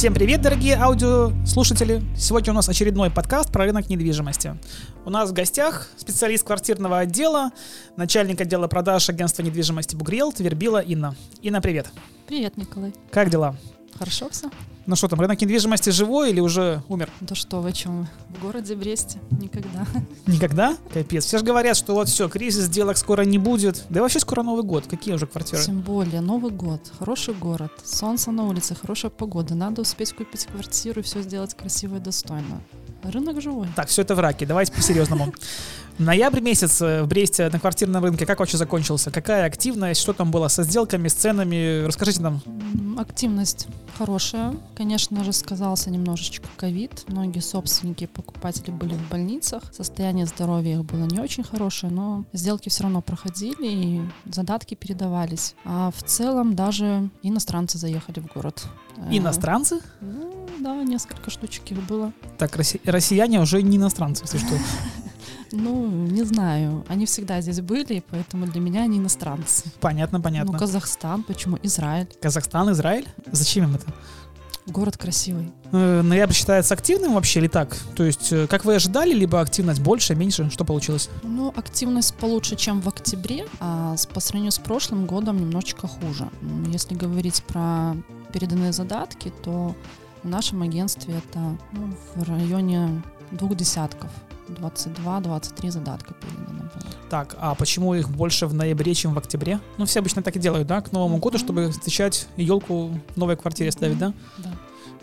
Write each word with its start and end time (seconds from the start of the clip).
Всем 0.00 0.14
привет, 0.14 0.40
дорогие 0.40 0.76
аудиослушатели! 0.76 2.00
Сегодня 2.16 2.54
у 2.54 2.56
нас 2.56 2.66
очередной 2.70 3.10
подкаст 3.10 3.52
про 3.52 3.66
рынок 3.66 3.90
недвижимости. 3.90 4.56
У 5.04 5.10
нас 5.10 5.28
в 5.28 5.34
гостях 5.34 5.90
специалист 5.98 6.42
квартирного 6.42 7.00
отдела, 7.00 7.50
начальник 7.98 8.40
отдела 8.40 8.66
продаж 8.66 9.10
агентства 9.10 9.42
недвижимости 9.42 9.94
Бугрел 9.94 10.32
Твербила 10.32 10.78
Инна. 10.78 11.14
Инна, 11.42 11.60
привет! 11.60 11.90
Привет, 12.26 12.56
Николай. 12.56 12.94
Как 13.10 13.28
дела? 13.28 13.54
Хорошо 13.98 14.30
все? 14.30 14.50
Ну 14.90 14.96
что 14.96 15.06
там, 15.06 15.20
рынок 15.20 15.40
недвижимости 15.40 15.90
живой 15.90 16.30
или 16.30 16.40
уже 16.40 16.82
умер? 16.88 17.10
Да 17.20 17.36
что 17.36 17.60
вы, 17.60 17.72
чем 17.72 18.08
В 18.28 18.42
городе 18.42 18.74
Бресте? 18.74 19.20
Никогда. 19.30 19.86
Никогда? 20.26 20.76
Капец. 20.92 21.26
Все 21.26 21.38
же 21.38 21.44
говорят, 21.44 21.76
что 21.76 21.94
вот 21.94 22.08
все, 22.08 22.28
кризис, 22.28 22.64
сделок 22.64 22.98
скоро 22.98 23.22
не 23.22 23.38
будет. 23.38 23.84
Да 23.88 24.00
и 24.00 24.02
вообще 24.02 24.18
скоро 24.18 24.42
Новый 24.42 24.64
год. 24.64 24.88
Какие 24.88 25.14
уже 25.14 25.28
квартиры? 25.28 25.62
Тем 25.62 25.80
более, 25.80 26.20
Новый 26.20 26.50
год, 26.50 26.80
хороший 26.98 27.34
город, 27.34 27.70
солнце 27.84 28.32
на 28.32 28.48
улице, 28.48 28.74
хорошая 28.74 29.12
погода. 29.12 29.54
Надо 29.54 29.82
успеть 29.82 30.12
купить 30.12 30.46
квартиру 30.46 30.98
и 30.98 31.04
все 31.04 31.22
сделать 31.22 31.54
красиво 31.54 31.98
и 31.98 32.00
достойно. 32.00 32.60
Рынок 33.04 33.40
живой. 33.40 33.68
Так, 33.76 33.86
все 33.86 34.02
это 34.02 34.16
в 34.16 34.18
раке. 34.18 34.44
Давайте 34.44 34.72
по-серьезному. 34.72 35.32
Ноябрь 36.00 36.40
месяц 36.40 36.80
э, 36.80 37.02
в 37.02 37.08
Бресте 37.08 37.50
на 37.50 37.60
квартирном 37.60 38.02
рынке 38.02 38.24
как 38.24 38.38
вообще 38.38 38.56
закончился? 38.56 39.10
Какая 39.10 39.44
активность? 39.44 40.00
Что 40.00 40.14
там 40.14 40.30
было 40.30 40.48
со 40.48 40.62
сделками, 40.62 41.08
с 41.08 41.12
ценами? 41.12 41.84
Расскажите 41.84 42.22
нам. 42.22 42.40
Активность 42.98 43.68
хорошая. 43.98 44.56
Конечно 44.74 45.22
же, 45.24 45.34
сказался 45.34 45.90
немножечко 45.90 46.48
ковид. 46.56 47.04
Многие 47.08 47.40
собственники 47.40 48.06
покупатели 48.06 48.70
были 48.70 48.94
в 48.94 49.10
больницах. 49.10 49.62
Состояние 49.74 50.24
здоровья 50.24 50.76
их 50.76 50.86
было 50.86 51.04
не 51.04 51.20
очень 51.20 51.44
хорошее, 51.44 51.92
но 51.92 52.24
сделки 52.32 52.70
все 52.70 52.84
равно 52.84 53.02
проходили 53.02 53.66
и 53.66 54.00
задатки 54.24 54.74
передавались. 54.74 55.54
А 55.66 55.90
в 55.94 56.02
целом 56.02 56.56
даже 56.56 57.10
иностранцы 57.22 57.76
заехали 57.76 58.20
в 58.20 58.26
город. 58.32 58.64
Э, 58.96 59.08
иностранцы? 59.10 59.80
Ну, 60.00 60.48
да, 60.60 60.82
несколько 60.82 61.30
штучек 61.30 61.70
их 61.70 61.82
было. 61.82 62.14
Так, 62.38 62.56
россияне 62.56 63.38
уже 63.38 63.62
не 63.62 63.76
иностранцы, 63.76 64.24
если 64.24 64.38
что. 64.38 64.54
Ну, 65.52 65.86
не 65.86 66.22
знаю. 66.24 66.84
Они 66.88 67.06
всегда 67.06 67.40
здесь 67.40 67.60
были, 67.60 68.02
поэтому 68.10 68.46
для 68.46 68.60
меня 68.60 68.82
они 68.82 68.98
иностранцы. 68.98 69.64
Понятно, 69.80 70.20
понятно. 70.20 70.52
Ну, 70.52 70.58
Казахстан, 70.58 71.22
почему? 71.22 71.58
Израиль. 71.62 72.08
Казахстан, 72.20 72.70
Израиль? 72.72 73.08
Зачем 73.32 73.64
им 73.64 73.74
это? 73.74 73.86
Город 74.66 74.96
красивый. 74.96 75.50
Э, 75.72 76.02
ноябрь 76.02 76.34
считается 76.34 76.74
активным 76.74 77.14
вообще 77.14 77.40
или 77.40 77.48
так? 77.48 77.76
То 77.96 78.04
есть, 78.04 78.32
э, 78.32 78.46
как 78.46 78.64
вы 78.64 78.74
ожидали, 78.74 79.12
либо 79.12 79.40
активность 79.40 79.80
больше, 79.80 80.14
меньше? 80.14 80.50
Что 80.50 80.64
получилось? 80.64 81.08
Ну, 81.22 81.52
активность 81.56 82.14
получше, 82.14 82.56
чем 82.56 82.80
в 82.80 82.88
октябре, 82.88 83.46
а 83.58 83.96
по 84.14 84.20
сравнению 84.20 84.52
с 84.52 84.58
прошлым 84.58 85.06
годом 85.06 85.40
немножечко 85.40 85.88
хуже. 85.88 86.28
Если 86.66 86.94
говорить 86.94 87.42
про 87.44 87.96
переданные 88.32 88.72
задатки, 88.72 89.32
то 89.42 89.74
в 90.22 90.28
нашем 90.28 90.62
агентстве 90.62 91.14
это 91.14 91.58
ну, 91.72 91.94
в 92.14 92.28
районе 92.28 93.02
двух 93.32 93.56
десятков 93.56 94.10
22-23 94.50 95.70
задатка 95.70 96.14
передано 96.14 96.60
было. 96.60 96.94
Так, 97.08 97.36
а 97.38 97.54
почему 97.54 97.94
их 97.94 98.08
больше 98.08 98.46
в 98.46 98.54
ноябре, 98.54 98.94
чем 98.94 99.14
в 99.14 99.18
октябре? 99.18 99.60
Ну, 99.78 99.84
все 99.84 100.00
обычно 100.00 100.22
так 100.22 100.36
и 100.36 100.38
делают, 100.38 100.68
да, 100.68 100.80
к 100.80 100.92
Новому 100.92 101.16
mm-hmm. 101.16 101.20
году, 101.20 101.38
чтобы 101.38 101.70
встречать 101.70 102.28
елку 102.36 102.88
в 103.14 103.16
новой 103.16 103.36
квартире 103.36 103.72
ставить, 103.72 103.96
mm-hmm. 103.96 104.14
да? 104.38 104.50
Да. 104.50 104.50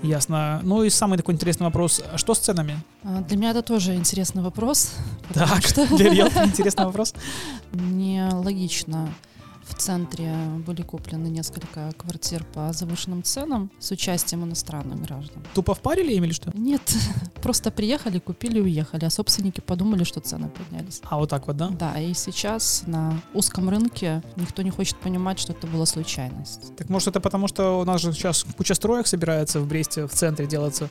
Ясно. 0.04 0.60
Ну 0.64 0.84
и 0.84 0.90
самый 0.90 1.18
такой 1.18 1.34
интересный 1.34 1.66
вопрос. 1.66 2.02
Что 2.16 2.36
с 2.36 2.40
ценами? 2.40 2.80
А, 3.04 3.22
для 3.22 3.38
меня 3.38 3.52
это 3.52 3.64
тоже 3.64 3.96
интересный 3.96 4.44
вопрос. 4.44 4.92
Так, 5.34 5.64
что... 5.64 5.88
для 5.98 6.12
риэлтора 6.12 6.46
интересный 6.48 6.86
вопрос. 6.86 7.14
Нелогично 7.74 9.10
в 9.68 9.76
центре 9.76 10.34
были 10.66 10.82
куплены 10.82 11.28
несколько 11.28 11.92
квартир 11.98 12.44
по 12.54 12.72
завышенным 12.74 13.24
ценам 13.24 13.72
с 13.80 13.92
участием 13.92 14.44
иностранных 14.44 15.02
граждан. 15.02 15.44
Тупо 15.54 15.76
впарили 15.76 16.14
им 16.14 16.24
или 16.24 16.32
что? 16.32 16.52
Нет, 16.54 16.82
просто 17.42 17.72
приехали, 17.72 18.20
купили 18.20 18.60
и 18.60 18.62
уехали, 18.62 19.06
а 19.06 19.10
собственники 19.10 19.62
подумали, 19.62 20.04
что 20.04 20.20
цены 20.20 20.50
поднялись. 20.50 21.02
А 21.04 21.18
вот 21.18 21.30
так 21.30 21.48
вот, 21.48 21.58
да? 21.58 21.70
Да, 21.70 22.00
и 22.00 22.14
сейчас 22.14 22.84
на 22.88 23.22
узком 23.34 23.70
рынке 23.70 24.24
никто 24.36 24.62
не 24.62 24.70
хочет 24.70 24.98
понимать, 24.98 25.40
что 25.40 25.54
это 25.54 25.68
была 25.68 25.86
случайность. 25.86 26.76
Так 26.78 26.90
может 26.90 27.10
это 27.10 27.20
потому, 27.20 27.48
что 27.48 27.80
у 27.80 27.84
нас 27.84 28.02
же 28.02 28.14
сейчас 28.14 28.46
куча 28.56 28.74
строек 28.74 29.08
собирается 29.08 29.60
в 29.60 29.68
Бресте, 29.68 30.08
в 30.08 30.12
центре 30.12 30.48
делаться. 30.48 30.90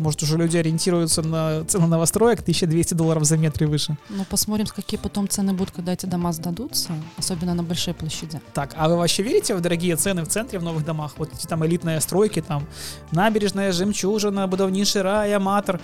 Может, 0.00 0.22
уже 0.22 0.38
люди 0.38 0.56
ориентируются 0.56 1.20
на 1.20 1.62
цену 1.66 1.86
новостроек 1.86 2.40
1200 2.40 2.94
долларов 2.94 3.24
за 3.24 3.36
метр 3.36 3.64
и 3.64 3.66
выше. 3.66 3.98
Ну, 4.08 4.24
посмотрим, 4.24 4.66
какие 4.66 4.98
потом 4.98 5.28
цены 5.28 5.52
будут, 5.52 5.72
когда 5.72 5.92
эти 5.92 6.06
дома 6.06 6.32
сдадутся, 6.32 6.92
особенно 7.18 7.52
на 7.52 7.62
большой 7.62 7.92
площади. 7.92 8.40
Так, 8.54 8.72
а 8.78 8.88
вы 8.88 8.96
вообще 8.96 9.22
верите 9.22 9.54
в 9.54 9.60
дорогие 9.60 9.96
цены 9.96 10.22
в 10.22 10.28
центре 10.28 10.58
в 10.58 10.62
новых 10.62 10.86
домах? 10.86 11.12
Вот 11.18 11.30
эти 11.34 11.46
там 11.46 11.66
элитные 11.66 12.00
стройки, 12.00 12.40
там 12.40 12.66
набережная, 13.12 13.72
жемчужина, 13.72 14.46
будовнейший 14.46 15.02
рай, 15.02 15.34
аматор. 15.34 15.78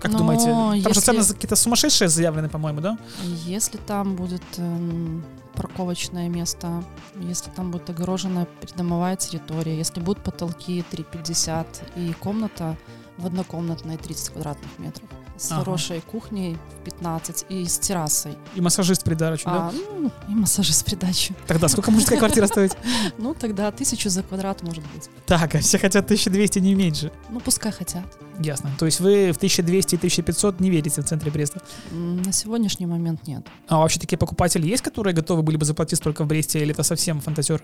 Как 0.00 0.12
Но 0.12 0.18
думаете? 0.18 0.46
Там 0.46 0.72
если... 0.72 0.92
же 0.94 1.00
цены 1.00 1.22
какие-то 1.22 1.56
сумасшедшие 1.56 2.08
заявлены, 2.08 2.48
по-моему, 2.48 2.80
да? 2.80 2.96
Если 3.44 3.76
там 3.76 4.16
будет 4.16 4.42
эм, 4.56 5.22
парковочное 5.54 6.30
место, 6.30 6.82
если 7.20 7.50
там 7.50 7.70
будет 7.70 7.90
огороженная 7.90 8.48
придомовая 8.62 9.16
территория, 9.16 9.76
если 9.76 10.00
будут 10.00 10.24
потолки 10.24 10.82
3,50 10.90 11.66
и 11.96 12.14
комната 12.14 12.78
в 13.18 13.26
однокомнатной 13.26 13.96
30 13.96 14.30
квадратных 14.30 14.78
метров 14.78 15.08
с 15.36 15.50
ага. 15.50 15.60
хорошей 15.60 16.00
кухней 16.00 16.56
в 16.80 16.84
15 16.84 17.46
и 17.48 17.64
с 17.64 17.78
террасой. 17.78 18.36
И 18.54 18.60
массажист 18.60 19.02
придачу, 19.02 19.42
а, 19.46 19.70
да? 19.70 19.72
Ну, 19.72 20.10
и 20.28 20.34
массажист 20.34 20.84
придачу. 20.84 21.34
Тогда 21.46 21.68
сколько 21.68 21.90
может 21.90 22.06
такая 22.06 22.20
квартира 22.20 22.46
стоить? 22.46 22.72
Ну, 23.18 23.34
тогда 23.34 23.70
тысячу 23.70 24.08
за 24.08 24.22
квадрат 24.22 24.62
может 24.62 24.84
быть. 24.94 25.08
Так, 25.26 25.54
а 25.54 25.58
все 25.58 25.78
хотят 25.78 26.04
1200, 26.04 26.58
не 26.60 26.74
меньше. 26.74 27.12
Ну, 27.30 27.40
пускай 27.40 27.72
хотят. 27.72 28.04
Ясно. 28.38 28.70
То 28.78 28.86
есть 28.86 29.00
вы 29.00 29.32
в 29.32 29.36
1200 29.36 29.94
и 29.94 29.98
1500 29.98 30.60
не 30.60 30.70
верите 30.70 31.02
в 31.02 31.04
центре 31.04 31.30
Бреста? 31.30 31.60
На 31.90 32.32
сегодняшний 32.32 32.86
момент 32.86 33.26
нет. 33.26 33.46
А 33.68 33.78
вообще 33.78 34.00
такие 34.00 34.18
покупатели 34.18 34.66
есть, 34.66 34.82
которые 34.82 35.14
готовы 35.14 35.42
были 35.42 35.56
бы 35.56 35.64
заплатить 35.64 35.98
столько 35.98 36.24
в 36.24 36.26
Бресте, 36.26 36.60
или 36.60 36.72
это 36.72 36.82
совсем 36.82 37.20
фантазер? 37.20 37.62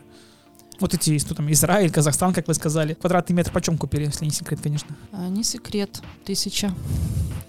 Вот 0.81 0.95
эти, 0.95 1.19
что 1.19 1.35
там, 1.35 1.51
Израиль, 1.53 1.91
Казахстан, 1.91 2.33
как 2.33 2.47
вы 2.47 2.55
сказали. 2.55 2.95
Квадратный 2.95 3.35
метр 3.35 3.51
почем 3.51 3.77
купили, 3.77 4.05
если 4.05 4.25
не 4.25 4.31
секрет, 4.31 4.61
конечно? 4.63 4.97
А, 5.13 5.29
не 5.29 5.43
секрет. 5.43 6.01
Тысяча. 6.25 6.73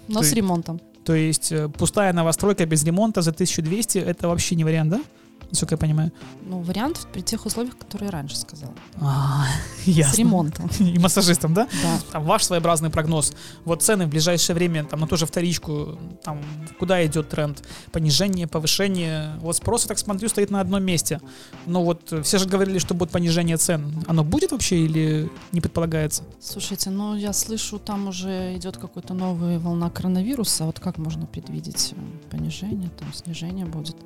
Но 0.08 0.20
То 0.20 0.26
с 0.26 0.32
ремонтом. 0.32 0.80
То 1.04 1.14
есть 1.14 1.52
э, 1.52 1.68
пустая 1.68 2.12
новостройка 2.12 2.66
без 2.66 2.84
ремонта 2.84 3.22
за 3.22 3.30
1200 3.30 3.98
это 3.98 4.28
вообще 4.28 4.54
не 4.56 4.64
вариант, 4.64 4.90
да? 4.90 5.00
Насколько 5.50 5.74
я 5.74 5.78
понимаю. 5.78 6.12
Ну, 6.42 6.60
вариант 6.60 7.06
при 7.12 7.20
тех 7.20 7.46
условиях, 7.46 7.76
которые 7.76 8.06
я 8.06 8.12
раньше 8.12 8.36
сказал. 8.36 8.72
А, 9.00 9.46
ясно. 9.84 10.14
С 10.14 10.18
ремонтом. 10.18 10.70
И 10.78 10.98
массажистом, 10.98 11.54
да? 11.54 11.68
Да. 11.82 11.98
Там 12.12 12.24
ваш 12.24 12.44
своеобразный 12.44 12.90
прогноз. 12.90 13.32
Вот 13.64 13.82
цены 13.82 14.06
в 14.06 14.10
ближайшее 14.10 14.54
время, 14.54 14.84
там, 14.84 15.00
на 15.00 15.06
ту 15.06 15.16
же 15.16 15.26
вторичку, 15.26 15.98
там, 16.22 16.40
куда 16.78 17.04
идет 17.06 17.28
тренд? 17.28 17.62
Понижение, 17.92 18.46
повышение? 18.46 19.36
Вот 19.40 19.56
спрос, 19.56 19.82
я 19.82 19.88
так 19.88 19.98
смотрю, 19.98 20.28
стоит 20.28 20.50
на 20.50 20.60
одном 20.60 20.82
месте. 20.82 21.20
Но 21.66 21.84
вот 21.84 22.12
все 22.22 22.38
же 22.38 22.46
говорили, 22.46 22.78
что 22.78 22.94
будет 22.94 23.10
понижение 23.10 23.56
цен. 23.56 24.04
Оно 24.06 24.24
будет 24.24 24.52
вообще 24.52 24.78
или 24.78 25.30
не 25.52 25.60
предполагается? 25.60 26.22
Слушайте, 26.40 26.90
ну, 26.90 27.16
я 27.16 27.32
слышу, 27.32 27.78
там 27.78 28.08
уже 28.08 28.56
идет 28.56 28.76
какая-то 28.76 29.14
новая 29.14 29.58
волна 29.58 29.90
коронавируса. 29.90 30.64
Вот 30.64 30.80
как 30.80 30.98
можно 30.98 31.26
предвидеть 31.26 31.94
э, 31.96 32.30
понижение, 32.30 32.90
там, 32.98 33.12
снижение 33.12 33.66
будет? 33.66 33.96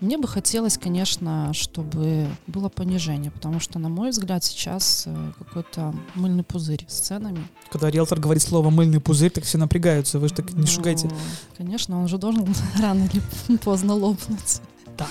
Мне 0.00 0.16
бы 0.16 0.26
хотелось, 0.26 0.78
конечно, 0.78 1.52
чтобы 1.52 2.26
было 2.46 2.70
понижение, 2.70 3.30
потому 3.30 3.60
что, 3.60 3.78
на 3.78 3.90
мой 3.90 4.10
взгляд, 4.10 4.42
сейчас 4.42 5.04
э, 5.06 5.32
какой-то 5.38 5.94
мыльный 6.14 6.42
пузырь 6.42 6.86
с 6.88 7.00
ценами. 7.00 7.46
Когда 7.70 7.90
риэлтор 7.90 8.18
говорит 8.18 8.42
слово 8.42 8.70
«мыльный 8.70 9.00
пузырь», 9.00 9.30
так 9.30 9.44
все 9.44 9.58
напрягаются, 9.58 10.18
вы 10.18 10.28
же 10.28 10.34
так 10.34 10.52
не 10.54 10.62
ну, 10.62 10.66
шугайте. 10.66 11.10
Конечно, 11.56 12.00
он 12.00 12.08
же 12.08 12.16
должен 12.16 12.46
рано 12.80 13.08
или 13.48 13.56
поздно 13.64 13.94
лопнуть. 13.94 14.62
Так, 14.96 15.10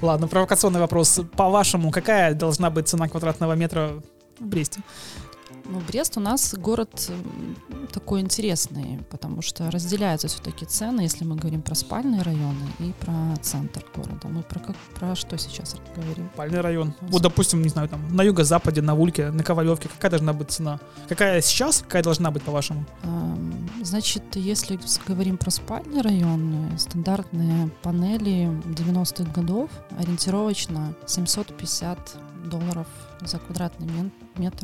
ладно, 0.00 0.26
провокационный 0.26 0.80
вопрос. 0.80 1.20
По-вашему, 1.36 1.90
какая 1.90 2.34
должна 2.34 2.70
быть 2.70 2.88
цена 2.88 3.08
квадратного 3.08 3.52
метра 3.54 4.02
в 4.38 4.46
Бресте? 4.46 4.80
Ну, 5.70 5.80
Брест 5.86 6.16
у 6.16 6.20
нас 6.20 6.54
город 6.54 7.10
такой 7.92 8.20
интересный, 8.20 8.98
потому 9.08 9.40
что 9.40 9.70
разделяются 9.70 10.26
все-таки 10.26 10.66
цены, 10.66 11.02
если 11.02 11.24
мы 11.24 11.36
говорим 11.36 11.62
про 11.62 11.76
спальные 11.76 12.22
районы 12.22 12.66
и 12.80 12.92
про 12.98 13.36
центр 13.40 13.84
города. 13.94 14.26
Мы 14.26 14.42
про, 14.42 14.58
как, 14.58 14.76
про 14.98 15.14
что 15.14 15.38
сейчас 15.38 15.76
говорим? 15.94 16.28
Спальный 16.34 16.60
район. 16.60 16.94
Вот, 17.02 17.22
допустим, 17.22 17.62
не 17.62 17.68
знаю, 17.68 17.88
там 17.88 18.00
на 18.14 18.22
юго-западе, 18.22 18.82
на 18.82 18.96
Вульке, 18.96 19.30
на 19.30 19.44
Ковалевке, 19.44 19.88
какая 19.88 20.10
должна 20.10 20.32
быть 20.32 20.50
цена? 20.50 20.80
Какая 21.08 21.40
сейчас, 21.40 21.82
какая 21.82 22.02
должна 22.02 22.32
быть, 22.32 22.42
по-вашему? 22.42 22.84
Значит, 23.82 24.24
если 24.34 24.78
говорим 25.06 25.38
про 25.38 25.50
спальный 25.50 26.02
район, 26.02 26.68
стандартные 26.78 27.70
панели 27.82 28.48
90-х 28.64 29.30
годов 29.32 29.70
ориентировочно 29.96 30.94
750 31.06 32.16
долларов 32.46 32.88
за 33.20 33.38
квадратный 33.38 33.86
метр 33.86 34.10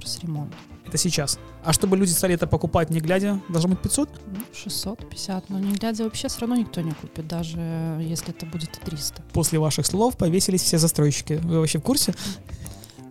с 0.04 0.18
ремонтом. 0.20 0.58
Это 0.86 0.98
сейчас. 0.98 1.38
А 1.64 1.72
чтобы 1.72 1.96
люди 1.96 2.10
стали 2.10 2.34
это 2.34 2.46
покупать 2.46 2.90
не 2.90 3.00
глядя, 3.00 3.40
должно 3.48 3.70
быть 3.70 3.80
500? 3.80 4.08
Ну, 4.26 4.40
650. 4.54 5.50
Но 5.50 5.58
не 5.58 5.74
глядя 5.74 6.04
вообще 6.04 6.28
все 6.28 6.40
равно 6.40 6.56
никто 6.56 6.80
не 6.80 6.92
купит, 6.92 7.26
даже 7.26 7.58
если 8.00 8.30
это 8.30 8.46
будет 8.46 8.70
300. 8.84 9.22
После 9.32 9.58
ваших 9.58 9.86
слов 9.86 10.16
повесились 10.16 10.62
все 10.62 10.78
застройщики. 10.78 11.34
Вы 11.42 11.58
вообще 11.58 11.78
в 11.78 11.82
курсе? 11.82 12.14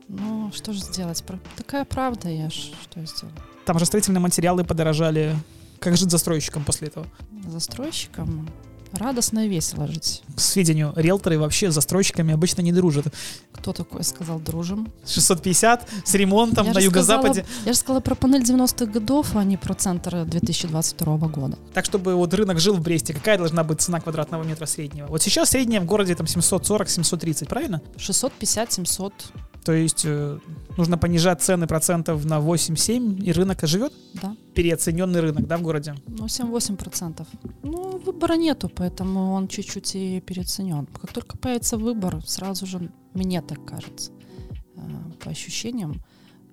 Ну, 0.08 0.52
что 0.54 0.72
же 0.72 0.80
сделать? 0.80 1.24
Такая 1.58 1.84
правда, 1.84 2.30
я 2.30 2.50
ж 2.50 2.72
что 2.82 3.06
сделаю. 3.06 3.36
Там 3.66 3.80
же 3.80 3.86
строительные 3.86 4.22
материалы 4.22 4.64
подорожали. 4.64 5.36
Как 5.80 5.98
жить 5.98 6.10
застройщикам 6.10 6.64
после 6.64 6.88
этого? 6.88 7.08
Застройщикам 7.48 8.50
радостно 8.98 9.46
и 9.46 9.50
весело 9.50 9.88
жить. 9.88 10.22
К 10.36 10.40
сведению, 10.40 10.94
риэлторы 10.96 11.38
вообще 11.40 11.72
с 11.72 11.74
застройщиками 11.74 12.34
обычно 12.34 12.62
не 12.62 12.72
дружат. 12.72 13.06
Кто 13.54 13.74
такой 13.74 14.04
сказал 14.04 14.40
дружим? 14.40 14.92
650 15.06 15.88
с 16.04 16.14
ремонтом 16.14 16.68
Я 16.68 16.74
на 16.74 16.80
юго-западе. 16.80 17.42
сказала- 17.44 17.66
Я 17.66 17.74
же 17.74 17.80
сказала 17.80 18.00
про 18.02 18.16
панель 18.16 18.44
90-х 18.44 18.92
годов, 18.92 19.36
а 19.36 19.44
не 19.44 19.58
про 19.58 19.74
центр 19.74 20.26
2022 20.26 21.28
года. 21.28 21.58
Так, 21.74 21.86
чтобы 21.86 22.16
вот 22.16 22.34
рынок 22.34 22.60
жил 22.60 22.76
в 22.76 22.82
Бресте, 22.82 23.14
какая 23.14 23.38
должна 23.38 23.64
быть 23.64 23.82
цена 23.82 24.00
квадратного 24.00 24.44
метра 24.44 24.66
среднего? 24.66 25.08
Вот 25.08 25.22
сейчас 25.22 25.50
средняя 25.52 25.82
в 25.82 25.86
городе 25.86 26.16
там 26.16 26.28
740-730, 26.28 27.48
правильно? 27.48 27.82
650-700. 27.98 29.12
То 29.66 29.74
есть 29.74 30.04
э, 30.06 30.40
нужно 30.78 30.98
понижать 30.98 31.42
цены 31.42 31.66
процентов 31.66 32.24
на 32.24 32.40
8-7, 32.40 33.24
и 33.24 33.32
рынок 33.32 33.64
оживет? 33.64 33.94
Да. 34.14 34.36
Переоцененный 34.54 35.22
рынок, 35.22 35.48
да, 35.48 35.58
в 35.58 35.64
городе? 35.64 35.96
Ну, 36.08 36.26
7-8%. 36.26 37.26
Ну, 37.64 37.98
выбора 37.98 38.36
нету, 38.36 38.70
поэтому 38.70 39.34
он 39.34 39.48
чуть-чуть 39.48 39.96
и 39.96 40.22
переоценен. 40.22 40.86
Как 41.02 41.12
только 41.14 41.36
появится 41.38 41.78
выбор, 41.78 42.22
сразу 42.28 42.68
же, 42.68 42.92
мне 43.16 43.42
так 43.42 43.66
кажется, 43.66 44.12
э, 44.76 44.82
по 45.24 45.32
ощущениям, 45.32 45.96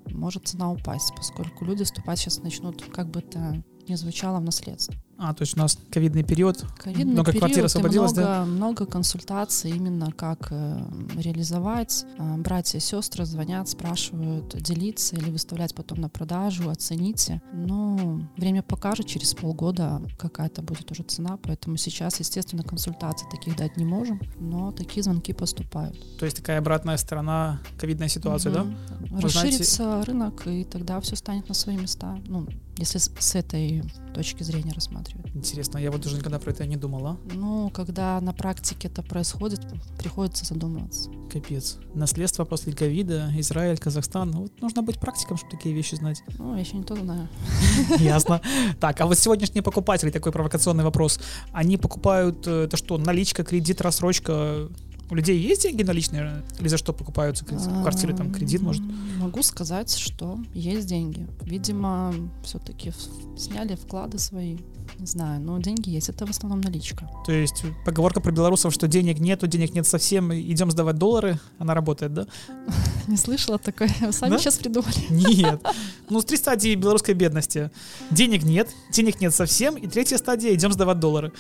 может 0.07 0.49
цена 0.49 0.73
упасть, 0.73 1.13
поскольку 1.15 1.67
люди 1.67 1.85
вступать 1.85 2.19
сейчас 2.19 2.43
начнут, 2.43 2.83
как 2.83 3.11
бы 3.11 3.21
это 3.21 3.63
ни 3.89 3.95
звучало, 3.95 4.39
в 4.39 4.43
наследство. 4.43 4.95
А, 5.19 5.35
то 5.35 5.43
есть 5.43 5.57
у 5.57 5.61
нас 5.61 5.79
ковидный 5.91 6.25
период. 6.25 6.65
Ковидный 6.79 7.13
Много 7.13 7.31
квартир 7.31 7.49
период, 7.49 7.63
и 7.63 7.67
освободилось, 7.67 8.13
много, 8.13 8.29
да? 8.29 8.45
много 8.45 8.87
консультаций 8.87 9.71
именно 9.71 10.11
как 10.11 10.49
э, 10.51 10.83
реализовать. 11.17 12.05
Э, 12.19 12.37
братья 12.39 12.79
и 12.79 12.81
сестры 12.81 13.25
звонят, 13.25 13.69
спрашивают, 13.69 14.57
делиться 14.61 15.15
или 15.15 15.31
выставлять 15.31 15.77
потом 15.77 16.01
на 16.01 16.09
продажу, 16.09 16.69
оцените. 16.71 17.41
Ну, 17.53 18.27
время 18.37 18.65
покажет, 18.65 19.07
через 19.07 19.33
полгода 19.35 20.03
какая-то 20.19 20.61
будет 20.61 20.91
уже 20.91 21.05
цена, 21.05 21.39
поэтому 21.41 21.77
сейчас, 21.77 22.19
естественно, 22.19 22.65
консультаций 22.65 23.29
таких 23.31 23.57
дать 23.57 23.77
не 23.77 23.85
можем, 23.85 24.21
но 24.41 24.73
такие 24.73 25.05
звонки 25.05 25.33
поступают. 25.33 25.97
То 26.19 26.25
есть 26.25 26.39
такая 26.39 26.59
обратная 26.59 26.97
сторона 26.97 27.61
ковидной 27.79 28.09
ситуации, 28.09 28.51
да? 28.51 28.65
Мгм. 28.65 28.77
Вы 29.03 29.29
знаете- 29.29 29.59
Расширится 29.59 30.03
рынок, 30.05 30.49
и 30.49 30.65
тогда 30.65 31.01
все 31.01 31.15
станет 31.15 31.49
на 31.49 31.55
свои 31.55 31.77
места. 31.77 32.19
Ну, 32.27 32.49
если 32.83 32.99
с, 32.99 33.11
с 33.19 33.35
этой 33.35 33.83
точки 34.15 34.43
зрения 34.43 34.73
рассматривать. 34.73 35.35
Интересно, 35.35 35.79
я 35.79 35.91
вот 35.91 36.01
даже 36.01 36.17
никогда 36.17 36.39
про 36.39 36.51
это 36.51 36.67
не 36.67 36.77
думала. 36.77 37.19
Ну, 37.33 37.71
когда 37.71 38.21
на 38.21 38.33
практике 38.33 38.89
это 38.89 39.03
происходит, 39.03 39.61
приходится 39.99 40.45
задумываться. 40.45 41.11
Капец. 41.33 41.79
Наследство 41.95 42.45
после 42.45 42.73
ковида, 42.73 43.33
Израиль, 43.37 43.79
Казахстан. 43.79 44.31
Ну, 44.31 44.43
Вот 44.43 44.61
нужно 44.61 44.83
быть 44.83 44.99
практиком, 44.99 45.37
чтобы 45.37 45.53
такие 45.53 45.75
вещи 45.75 45.95
знать. 45.95 46.23
Ну, 46.39 46.55
я 46.55 46.61
еще 46.61 46.77
не 46.77 46.85
то 46.85 46.95
знаю. 46.97 47.29
Ясно. 47.99 48.41
Так, 48.81 49.01
а 49.01 49.07
вот 49.07 49.19
сегодняшние 49.19 49.63
покупатели, 49.63 50.11
такой 50.11 50.33
провокационный 50.33 50.85
вопрос. 50.85 51.21
Они 51.53 51.77
покупают, 51.77 52.47
э, 52.47 52.65
это 52.65 52.77
что, 52.77 52.99
наличка, 52.99 53.45
кредит, 53.45 53.81
рассрочка? 53.81 54.69
У 55.13 55.15
людей 55.15 55.39
есть 55.39 55.61
деньги 55.61 55.83
наличные? 55.83 56.43
Или 56.59 56.69
за 56.69 56.79
что 56.79 56.95
покупаются 56.95 57.45
квартиры, 57.45 58.17
там, 58.17 58.33
кредит, 58.33 58.63
может? 58.63 58.83
Могу 59.19 59.43
сказать, 59.43 59.95
что 59.95 60.39
есть 60.55 60.89
деньги. 60.89 61.29
Видимо, 61.43 62.15
все-таки 62.43 62.95
сняли 63.37 63.75
вклады 63.75 64.19
свои. 64.19 64.57
Не 64.99 65.07
знаю, 65.07 65.41
но 65.41 65.59
деньги 65.59 65.91
есть. 65.91 66.09
Это 66.09 66.27
в 66.27 66.31
основном 66.31 66.61
наличка. 66.61 67.09
То 67.27 67.33
есть 67.33 67.65
поговорка 67.85 68.21
про 68.21 68.31
белорусов, 68.33 68.73
что 68.75 68.87
денег 68.89 69.19
нету, 69.19 69.47
денег 69.47 69.75
нет 69.75 69.87
совсем, 69.87 70.33
идем 70.33 70.71
сдавать 70.71 70.97
доллары, 70.97 71.39
она 71.59 71.75
работает, 71.75 72.13
да? 72.15 72.27
Не 73.09 73.17
слышала 73.17 73.59
такое. 73.59 73.91
Вы 74.01 74.13
сами 74.13 74.31
Да? 74.31 74.39
сейчас 74.39 74.57
придумали. 74.57 74.95
Нет. 75.11 75.61
Ну, 76.09 76.21
с 76.21 76.25
три 76.25 76.37
стадии 76.37 76.75
белорусской 76.75 77.15
бедности. 77.15 77.71
Денег 78.11 78.45
нет, 78.45 78.69
денег 78.93 79.21
нет 79.21 79.35
совсем, 79.35 79.77
и 79.77 79.87
третья 79.89 80.19
стадия, 80.19 80.55
идем 80.55 80.73
сдавать 80.73 80.99
доллары. 81.01 81.33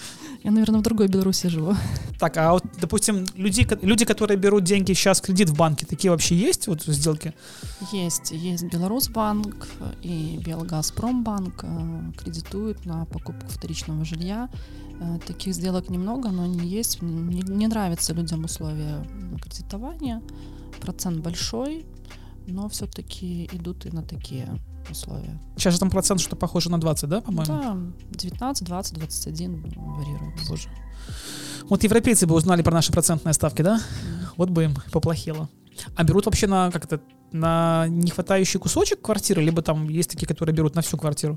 Я, 0.43 0.51
наверное, 0.51 0.81
в 0.81 0.83
другой 0.83 1.09
Беларуси 1.09 1.47
живу. 1.49 1.77
Так, 2.19 2.37
а 2.37 2.53
вот, 2.53 2.65
допустим, 2.81 3.25
люди, 3.37 3.67
люди, 3.83 4.05
которые 4.05 4.39
берут 4.39 4.65
деньги 4.65 4.93
сейчас 4.95 5.21
в 5.21 5.25
кредит 5.25 5.51
в 5.51 5.57
банке, 5.57 5.87
такие 5.87 6.11
вообще 6.11 6.35
есть 6.35 6.67
вот 6.67 6.83
сделки? 6.83 7.33
Есть, 7.93 8.31
есть 8.33 8.65
Беларусьбанк 8.65 9.69
и 10.03 10.41
Белгазпромбанк 10.45 11.61
э, 11.63 12.01
кредитуют 12.19 12.85
на 12.87 13.05
покупку 13.05 13.42
вторичного 13.50 14.05
жилья. 14.05 14.49
Э, 15.00 15.19
Таких 15.27 15.55
сделок 15.55 15.91
немного, 15.91 16.31
но 16.31 16.44
они 16.44 16.67
есть. 16.67 17.03
Не, 17.03 17.43
не 17.43 17.67
нравятся 17.67 18.12
людям 18.15 18.44
условия 18.44 19.05
кредитования. 19.43 20.23
Процент 20.81 21.21
большой, 21.21 21.87
но 22.47 22.69
все-таки 22.69 23.49
идут 23.53 23.87
и 23.87 23.91
на 23.91 24.03
такие 24.03 24.49
условия. 24.91 25.41
Сейчас 25.56 25.75
же 25.75 25.81
там 25.81 25.91
процент, 25.91 26.21
что 26.21 26.37
похоже 26.37 26.71
на 26.71 26.81
20, 26.81 27.09
да, 27.09 27.21
по-моему? 27.21 27.47
Да, 27.47 27.77
19, 28.11 28.67
20, 28.67 28.94
21 28.94 29.62
варьируется. 29.77 30.49
Боже. 30.49 30.69
Вот 31.69 31.83
европейцы 31.85 32.27
бы 32.27 32.35
узнали 32.35 32.62
про 32.62 32.73
наши 32.73 32.93
процентные 32.93 33.33
ставки, 33.33 33.62
да? 33.62 33.81
Вот 34.37 34.50
бы 34.50 34.65
им 34.65 34.75
поплохело. 34.91 35.49
А 35.97 36.05
берут 36.05 36.27
вообще 36.27 36.47
на 36.47 36.71
как 36.71 36.85
это 36.85 37.00
на 37.32 37.87
нехватающий 37.88 38.61
кусочек 38.61 39.00
квартиры, 39.00 39.43
либо 39.43 39.62
там 39.62 39.88
есть 39.88 40.11
такие, 40.11 40.26
которые 40.26 40.55
берут 40.55 40.75
на 40.75 40.82
всю 40.82 40.96
квартиру. 40.96 41.37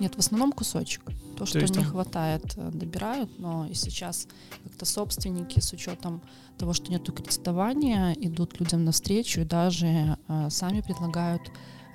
Нет, 0.00 0.14
в 0.14 0.18
основном 0.18 0.52
кусочек. 0.52 1.02
То, 1.36 1.46
что 1.46 1.58
есть 1.58 1.76
не 1.76 1.82
там- 1.82 1.92
хватает, 1.92 2.54
э, 2.56 2.70
добирают, 2.72 3.38
но 3.38 3.66
и 3.66 3.74
сейчас 3.74 4.26
как-то 4.64 4.84
собственники 4.84 5.60
с 5.60 5.72
учетом 5.72 6.22
того, 6.58 6.72
что 6.72 6.90
нету 6.90 7.12
кредитования, 7.12 8.12
идут 8.14 8.58
людям 8.60 8.84
навстречу 8.84 9.40
и 9.40 9.44
даже 9.44 10.16
э, 10.28 10.48
сами 10.50 10.80
предлагают 10.80 11.42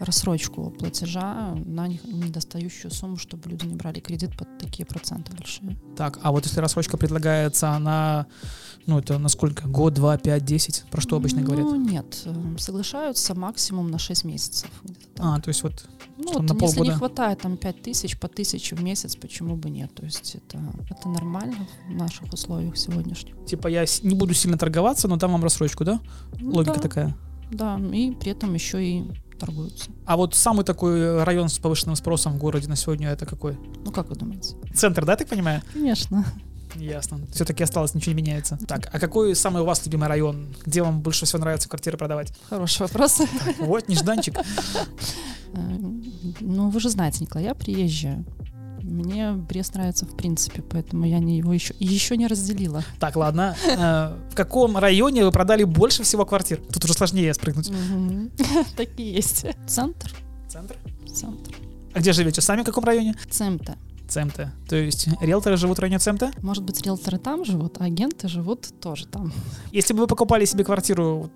рассрочку 0.01 0.71
платежа 0.71 1.53
на 1.65 1.87
недостающую 1.87 2.91
сумму, 2.91 3.17
чтобы 3.17 3.49
люди 3.49 3.65
не 3.65 3.75
брали 3.75 3.99
кредит 3.99 4.35
под 4.37 4.57
такие 4.57 4.85
проценты 4.85 5.31
большие. 5.35 5.77
Так, 5.95 6.19
а 6.23 6.31
вот 6.31 6.45
если 6.45 6.59
рассрочка 6.59 6.97
предлагается, 6.97 7.69
она, 7.69 8.25
ну 8.87 8.97
это 8.99 9.17
на 9.19 9.29
сколько? 9.29 9.67
Год, 9.67 9.93
два, 9.93 10.17
пять, 10.17 10.43
десять? 10.43 10.85
Про 10.89 11.01
что 11.01 11.17
обычно 11.17 11.41
ну, 11.41 11.47
говорят? 11.47 11.67
нет, 11.77 12.23
э, 12.25 12.57
соглашаются 12.57 13.35
максимум 13.35 13.91
на 13.91 13.99
6 13.99 14.23
месяцев. 14.25 14.69
А, 15.19 15.39
то 15.39 15.49
есть 15.49 15.61
вот 15.63 15.87
Ну, 16.17 16.33
вот, 16.33 16.41
на 16.41 16.53
если 16.53 16.55
не 16.55 16.59
полгода? 16.59 16.93
хватает 16.93 17.39
там 17.41 17.57
5 17.57 17.81
тысяч, 17.83 18.19
по 18.19 18.27
тысяче 18.27 18.75
в 18.75 18.83
месяц, 18.83 19.15
почему 19.15 19.55
бы 19.55 19.69
нет? 19.69 19.93
То 19.93 20.03
есть 20.03 20.35
это, 20.35 20.59
это 20.89 21.09
нормально 21.09 21.67
в 21.87 21.91
наших 21.93 22.33
условиях 22.33 22.75
сегодняшних. 22.77 23.35
типа 23.45 23.67
я 23.67 23.85
не 24.01 24.15
буду 24.15 24.33
сильно 24.33 24.57
торговаться, 24.57 25.07
но 25.07 25.17
дам 25.17 25.31
вам 25.33 25.43
рассрочку, 25.43 25.83
да? 25.85 25.99
Ну 26.39 26.51
Логика 26.51 26.75
да, 26.75 26.81
такая. 26.81 27.17
Да, 27.51 27.77
и 27.93 28.11
при 28.11 28.31
этом 28.31 28.53
еще 28.53 28.83
и 28.83 29.03
торгуются. 29.45 29.89
А 30.05 30.15
вот 30.17 30.35
самый 30.35 30.63
такой 30.63 31.23
район 31.23 31.49
с 31.49 31.57
повышенным 31.59 31.95
спросом 31.95 32.33
в 32.33 32.37
городе 32.37 32.67
на 32.67 32.75
сегодня 32.75 33.09
это 33.09 33.25
какой? 33.25 33.57
Ну, 33.83 33.91
как 33.91 34.09
вы 34.09 34.15
думаете? 34.15 34.55
Центр, 34.73 35.05
да, 35.05 35.13
я 35.13 35.17
так 35.17 35.27
понимаю? 35.27 35.61
Конечно. 35.73 36.23
Ясно. 36.75 37.19
Все-таки 37.33 37.63
осталось, 37.63 37.93
ничего 37.93 38.13
не 38.15 38.21
меняется. 38.21 38.57
Так, 38.67 38.89
а 38.93 38.99
какой 38.99 39.35
самый 39.35 39.61
у 39.61 39.65
вас 39.65 39.85
любимый 39.85 40.07
район? 40.07 40.55
Где 40.65 40.81
вам 40.83 41.01
больше 41.01 41.25
всего 41.25 41.39
нравится 41.39 41.67
квартиры 41.67 41.97
продавать? 41.97 42.33
Хороший 42.49 42.83
вопрос. 42.83 43.15
Так, 43.15 43.57
вот, 43.59 43.89
нежданчик. 43.89 44.37
Э, 44.37 44.43
Ну, 46.39 46.69
вы 46.69 46.79
же 46.79 46.89
знаете, 46.89 47.17
Николай, 47.21 47.45
я 47.47 47.55
приезжая. 47.55 48.23
Мне 48.83 49.31
Брест 49.33 49.73
нравится 49.75 50.05
в 50.05 50.15
принципе, 50.15 50.61
поэтому 50.61 51.05
я 51.05 51.19
не 51.19 51.37
его 51.37 51.53
еще, 51.53 51.73
еще 51.79 52.17
не 52.17 52.27
разделила. 52.27 52.83
Так, 52.99 53.15
ладно. 53.15 53.55
Э, 53.65 54.17
В 54.31 54.35
каком 54.35 54.77
районе 54.77 55.23
вы 55.25 55.31
продали 55.31 55.63
больше 55.63 56.03
всего 56.03 56.25
квартир? 56.25 56.61
Тут 56.73 56.83
уже 56.85 56.93
сложнее 56.93 57.33
спрыгнуть. 57.33 57.69
Мгм. 57.69 58.31
Так 58.75 58.89
и 58.97 59.03
есть. 59.03 59.45
Центр. 59.67 60.11
Центр? 60.47 60.75
Центр. 61.13 61.55
А 61.93 61.99
где 61.99 62.13
живете? 62.13 62.41
Сами 62.41 62.61
в 62.61 62.65
каком 62.65 62.83
районе? 62.83 63.15
ЦМТ. 63.29 63.71
ЦМТ. 64.07 64.47
То 64.67 64.75
есть 64.75 65.07
риэлторы 65.21 65.55
живут 65.57 65.77
в 65.77 65.81
районе 65.81 65.99
ЦМТ? 65.99 66.43
Может 66.43 66.63
быть, 66.63 66.81
риэлторы 66.81 67.17
там 67.17 67.45
живут, 67.45 67.77
а 67.79 67.85
агенты 67.85 68.27
живут 68.27 68.67
тоже 68.81 69.05
там. 69.07 69.31
Если 69.71 69.93
бы 69.93 70.01
вы 70.01 70.07
покупали 70.07 70.43
себе 70.45 70.63
квартиру 70.65 71.29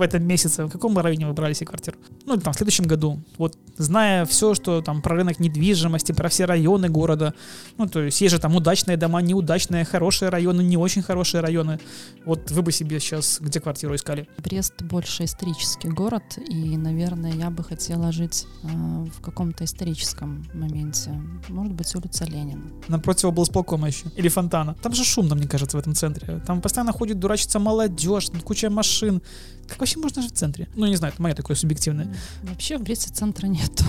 в 0.00 0.02
этом 0.02 0.24
месяце, 0.24 0.64
в 0.64 0.70
каком 0.70 0.98
районе 0.98 1.26
вы 1.26 1.32
брали 1.32 1.52
себе 1.52 1.66
квартиру? 1.66 1.98
Ну, 2.26 2.34
или 2.34 2.40
там 2.40 2.52
в 2.52 2.56
следующем 2.56 2.86
году. 2.86 3.20
Вот 3.38 3.56
зная 3.76 4.24
все, 4.24 4.54
что 4.54 4.80
там 4.80 5.02
про 5.02 5.16
рынок 5.16 5.38
недвижимости, 5.38 6.12
про 6.12 6.28
все 6.28 6.46
районы 6.46 6.88
города, 6.88 7.34
ну, 7.78 7.86
то 7.86 8.00
есть 8.00 8.20
есть 8.20 8.34
же 8.34 8.40
там 8.40 8.56
удачные 8.56 8.96
дома, 8.96 9.20
неудачные, 9.20 9.84
хорошие 9.84 10.30
районы, 10.30 10.62
не 10.62 10.76
очень 10.76 11.02
хорошие 11.02 11.40
районы. 11.42 11.78
Вот 12.24 12.50
вы 12.50 12.62
бы 12.62 12.72
себе 12.72 12.98
сейчас 12.98 13.38
где 13.40 13.60
квартиру 13.60 13.94
искали? 13.94 14.26
Брест 14.38 14.82
больше 14.82 15.24
исторический 15.24 15.88
город, 15.88 16.24
и, 16.48 16.76
наверное, 16.76 17.32
я 17.32 17.50
бы 17.50 17.62
хотела 17.62 18.12
жить 18.12 18.46
э, 18.62 18.68
в 18.68 19.20
каком-то 19.20 19.64
историческом 19.64 20.46
моменте. 20.54 21.10
Может 21.48 21.74
быть, 21.74 21.94
улица 21.94 22.24
Ленина. 22.24 22.64
Напротив 22.88 23.26
облсполкома 23.26 23.88
еще. 23.88 24.06
Или 24.16 24.28
фонтана. 24.28 24.74
Там 24.82 24.94
же 24.94 25.04
шумно, 25.04 25.34
мне 25.34 25.46
кажется, 25.46 25.76
в 25.76 25.80
этом 25.80 25.94
центре. 25.94 26.40
Там 26.46 26.60
постоянно 26.62 26.92
ходит, 26.92 27.18
дурачится 27.18 27.58
молодежь, 27.58 28.30
куча 28.44 28.70
машин. 28.70 29.20
Как 29.70 29.78
вообще 29.80 29.98
можно 29.98 30.20
жить 30.20 30.32
в 30.34 30.36
центре? 30.36 30.68
Ну, 30.74 30.86
не 30.86 30.96
знаю, 30.96 31.12
это 31.14 31.22
мое 31.22 31.34
такое 31.34 31.56
субъективное. 31.56 32.12
Вообще 32.42 32.76
в 32.76 32.82
Бресте 32.82 33.10
центра 33.10 33.46
нету 33.46 33.84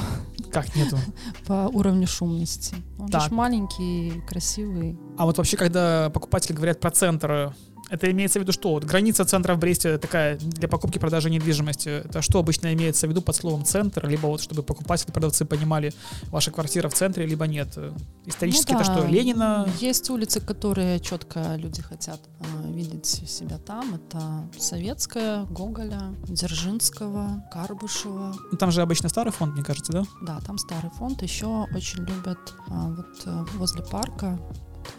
Как 0.51 0.73
нету? 0.75 0.97
по 1.47 1.67
уровню 1.73 2.07
шумности. 2.07 2.75
Он 2.99 3.09
Так. 3.09 3.23
ж 3.23 3.31
маленький, 3.31 4.21
красивый. 4.27 4.97
А 5.17 5.25
вот 5.25 5.37
вообще, 5.37 5.57
когда 5.57 6.09
покупатели 6.11 6.53
говорят 6.55 6.79
про 6.79 6.91
центр, 6.91 7.53
Это 7.91 8.09
имеется 8.09 8.39
в 8.39 8.43
виду 8.43 8.53
что? 8.53 8.71
Вот 8.71 8.85
граница 8.85 9.25
центра 9.25 9.53
в 9.53 9.59
Бресте 9.59 9.97
такая 9.97 10.37
для 10.37 10.69
покупки 10.69 10.95
и 10.95 10.99
продажи 10.99 11.29
недвижимости. 11.29 11.89
Это 12.05 12.21
что 12.21 12.39
обычно 12.39 12.73
имеется 12.73 13.05
в 13.05 13.09
виду 13.09 13.21
под 13.21 13.35
словом 13.35 13.65
центр? 13.65 14.07
Либо 14.07 14.27
вот 14.27 14.41
чтобы 14.41 14.63
покупатели, 14.63 15.11
продавцы 15.11 15.43
понимали, 15.43 15.93
ваша 16.27 16.51
квартира 16.51 16.87
в 16.87 16.93
центре, 16.93 17.25
либо 17.25 17.47
нет? 17.47 17.77
Исторически 18.25 18.71
Ну 18.71 18.79
это 18.79 18.87
да, 18.87 18.97
что? 18.97 19.07
Ленина? 19.07 19.67
Есть 19.81 20.09
улицы, 20.09 20.39
которые 20.39 21.01
четко 21.01 21.55
люди 21.57 21.81
хотят 21.81 22.21
а, 22.39 22.71
видеть 22.71 23.05
себя 23.05 23.57
там. 23.57 23.95
Это 23.95 24.49
Советская, 24.57 25.43
Гоголя, 25.47 26.15
Дзержинского, 26.29 27.43
Карбышева. 27.51 28.33
Ну, 28.53 28.57
там 28.57 28.71
же 28.71 28.81
обычно 28.81 29.09
старый 29.09 29.33
фонд, 29.33 29.55
мне 29.55 29.63
кажется, 29.65 29.91
да? 29.91 30.03
Да, 30.21 30.39
там 30.45 30.57
старый 30.57 30.91
фонд. 30.91 31.21
Еще 31.23 31.67
очень 31.75 31.99
любят 32.05 32.53
а, 32.69 32.87
вот 32.87 33.21
э, 33.25 33.45
возле 33.57 33.83
парка. 33.83 34.39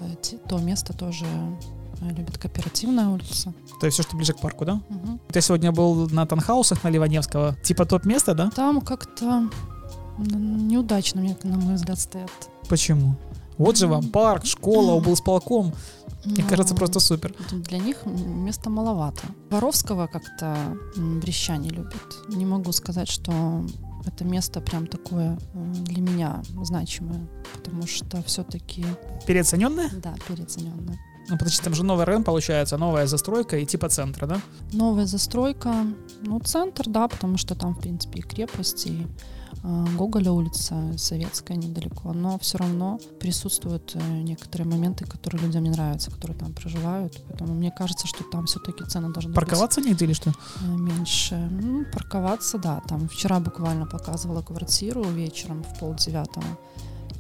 э, 0.00 0.14
То 0.46 0.58
место 0.58 0.92
тоже 0.92 1.24
э, 2.02 2.14
любит 2.14 2.38
кооперативная 2.38 3.08
улица. 3.08 3.52
То 3.80 3.86
есть 3.86 3.94
все, 3.94 4.02
что 4.02 4.16
ближе 4.16 4.32
к 4.32 4.40
парку, 4.40 4.64
да? 4.64 4.80
Вот 4.88 5.34
я 5.36 5.40
сегодня 5.40 5.72
был 5.72 6.08
на 6.10 6.26
Танхаусах 6.26 6.84
на 6.84 6.88
Ливаневского. 6.88 7.56
Типа 7.62 7.84
топ-место, 7.86 8.34
да? 8.34 8.50
Там 8.50 8.80
как-то 8.80 9.48
неудачно, 10.18 11.20
мне, 11.20 11.36
на 11.42 11.56
мой 11.58 11.74
взгляд, 11.74 11.98
стоят. 11.98 12.30
Почему? 12.68 13.16
Вот 13.58 13.76
же 13.76 13.86
вам 13.86 14.08
парк, 14.08 14.44
школа, 14.46 14.92
облсполком. 14.92 15.72
Мне 16.24 16.42
Ну, 16.42 16.48
кажется, 16.48 16.74
просто 16.74 17.00
супер. 17.00 17.34
Для 17.50 17.78
них 17.78 17.96
места 18.06 18.70
маловато. 18.70 19.22
Воровского 19.50 20.06
как-то 20.06 20.56
брещане 20.96 21.68
любят. 21.70 22.28
Не 22.28 22.46
могу 22.46 22.72
сказать, 22.72 23.08
что 23.10 23.64
это 24.06 24.24
место 24.24 24.60
прям 24.60 24.86
такое 24.86 25.38
м, 25.54 25.84
для 25.84 26.00
меня 26.00 26.42
значимое, 26.62 27.26
потому 27.54 27.86
что 27.86 28.22
все-таки, 28.22 28.84
Переоцененное? 29.26 29.90
да, 30.02 30.14
переоцененное. 30.28 30.98
Ну, 31.28 31.38
потому 31.38 31.50
что 31.50 31.64
там 31.64 31.74
же 31.74 31.84
новый 31.84 32.04
район 32.04 32.24
получается, 32.24 32.76
новая 32.78 33.06
застройка 33.06 33.56
и 33.56 33.66
типа 33.66 33.88
центра, 33.88 34.26
да? 34.26 34.40
Новая 34.72 35.06
застройка, 35.06 35.74
ну, 36.22 36.40
центр, 36.40 36.84
да, 36.88 37.08
потому 37.08 37.38
что 37.38 37.54
там, 37.54 37.74
в 37.74 37.80
принципе, 37.80 38.18
и 38.18 38.22
крепость, 38.22 38.86
и 38.86 39.06
э, 39.62 39.86
Гоголя 39.96 40.32
улица, 40.32 40.74
Советская 40.96 41.56
недалеко, 41.56 42.12
но 42.12 42.38
все 42.38 42.58
равно 42.58 42.98
присутствуют 43.20 43.92
э, 43.94 44.00
некоторые 44.22 44.68
моменты, 44.68 45.04
которые 45.04 45.42
людям 45.42 45.62
не 45.62 45.70
нравятся, 45.70 46.10
которые 46.10 46.36
там 46.36 46.52
проживают, 46.52 47.22
поэтому 47.28 47.54
мне 47.54 47.70
кажется, 47.70 48.06
что 48.08 48.24
там 48.24 48.46
все-таки 48.46 48.84
цены 48.84 49.12
должны 49.12 49.30
быть 49.30 49.36
Парковаться 49.36 49.80
негде 49.80 50.04
или 50.06 50.12
что? 50.14 50.30
э, 50.30 50.66
меньше. 50.66 51.36
Ну, 51.36 51.84
парковаться, 51.92 52.58
да, 52.58 52.82
там 52.88 53.08
вчера 53.08 53.38
буквально 53.38 53.86
показывала 53.86 54.42
квартиру 54.42 55.02
вечером 55.04 55.62
в 55.62 55.78
полдевятого, 55.78 56.44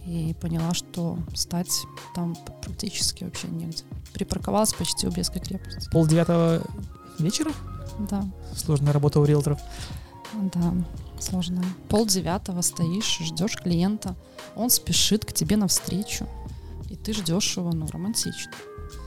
и 0.06 0.34
поняла, 0.40 0.74
что 0.74 1.18
стать 1.34 1.82
там 2.14 2.36
практически 2.62 3.24
вообще 3.24 3.48
негде. 3.48 3.84
Припарковалась 4.12 4.74
почти 4.74 5.06
у 5.06 5.10
Брестской 5.10 5.40
крепости. 5.40 5.88
Пол 5.90 6.06
девятого 6.06 6.62
вечера? 7.18 7.52
Да. 8.10 8.24
Сложная 8.56 8.92
работа 8.92 9.20
у 9.20 9.24
риэлторов. 9.24 9.60
Да, 10.34 10.74
сложно. 11.20 11.62
Пол 11.88 12.06
девятого 12.06 12.62
стоишь, 12.62 13.18
ждешь 13.20 13.56
клиента, 13.56 14.16
он 14.56 14.70
спешит 14.70 15.24
к 15.24 15.32
тебе 15.32 15.56
навстречу, 15.56 16.26
и 16.88 16.96
ты 16.96 17.12
ждешь 17.12 17.56
его, 17.56 17.70
ну, 17.72 17.86
романтично. 17.86 18.50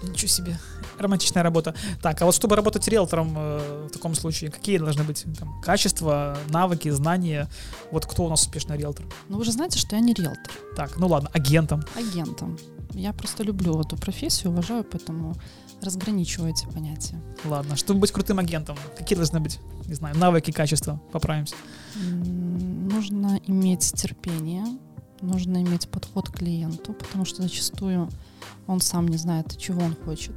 Ничего 0.04 0.28
себе. 0.28 0.60
Романтичная 1.00 1.44
работа. 1.44 1.76
Так, 2.02 2.22
а 2.22 2.26
вот 2.26 2.36
чтобы 2.36 2.56
работать 2.56 2.88
риэлтором 2.88 3.34
э, 3.38 3.88
в 3.90 3.94
таком 3.94 4.16
случае, 4.16 4.52
какие 4.52 4.78
должны 4.78 5.04
быть 5.04 5.26
там, 5.40 5.62
качества, 5.62 6.38
навыки, 6.50 6.90
знания? 6.90 7.50
Вот 7.92 8.06
кто 8.06 8.26
у 8.26 8.30
нас 8.30 8.42
успешный 8.42 8.78
риэлтор? 8.78 9.06
Но 9.30 9.38
вы 9.38 9.46
же 9.46 9.52
знаете, 9.52 9.80
что 9.80 9.96
я 9.96 10.02
не 10.02 10.14
риэлтор, 10.14 10.54
Так, 10.76 10.98
ну 10.98 11.08
ладно, 11.08 11.30
агентом. 11.34 11.84
агентом. 11.96 12.58
Я 12.94 13.12
просто 13.12 13.44
люблю 13.44 13.80
эту 13.82 13.98
профессию, 13.98 14.52
уважаю, 14.52 14.86
поэтому 14.86 15.36
разграничиваю 15.82 16.52
эти 16.52 16.66
понятия. 16.68 17.22
Ладно, 17.44 17.76
чтобы 17.76 18.00
быть 18.00 18.12
крутым 18.12 18.40
агентом, 18.40 18.78
какие 18.98 19.18
должны 19.18 19.42
быть, 19.42 19.60
не 19.86 19.96
знаю, 19.96 20.18
навыки, 20.18 20.52
качества? 20.52 21.02
Поправимся. 21.12 21.56
Нужно 21.96 23.40
иметь 23.48 23.92
терпение, 23.94 24.64
нужно 25.22 25.62
иметь 25.62 25.90
подход 25.90 26.30
к 26.30 26.38
клиенту, 26.38 26.94
потому 26.94 27.26
что 27.26 27.42
зачастую 27.42 28.10
он 28.68 28.82
сам 28.82 29.08
не 29.08 29.18
знает, 29.18 29.58
чего 29.58 29.84
он 29.84 29.96
хочет. 30.06 30.34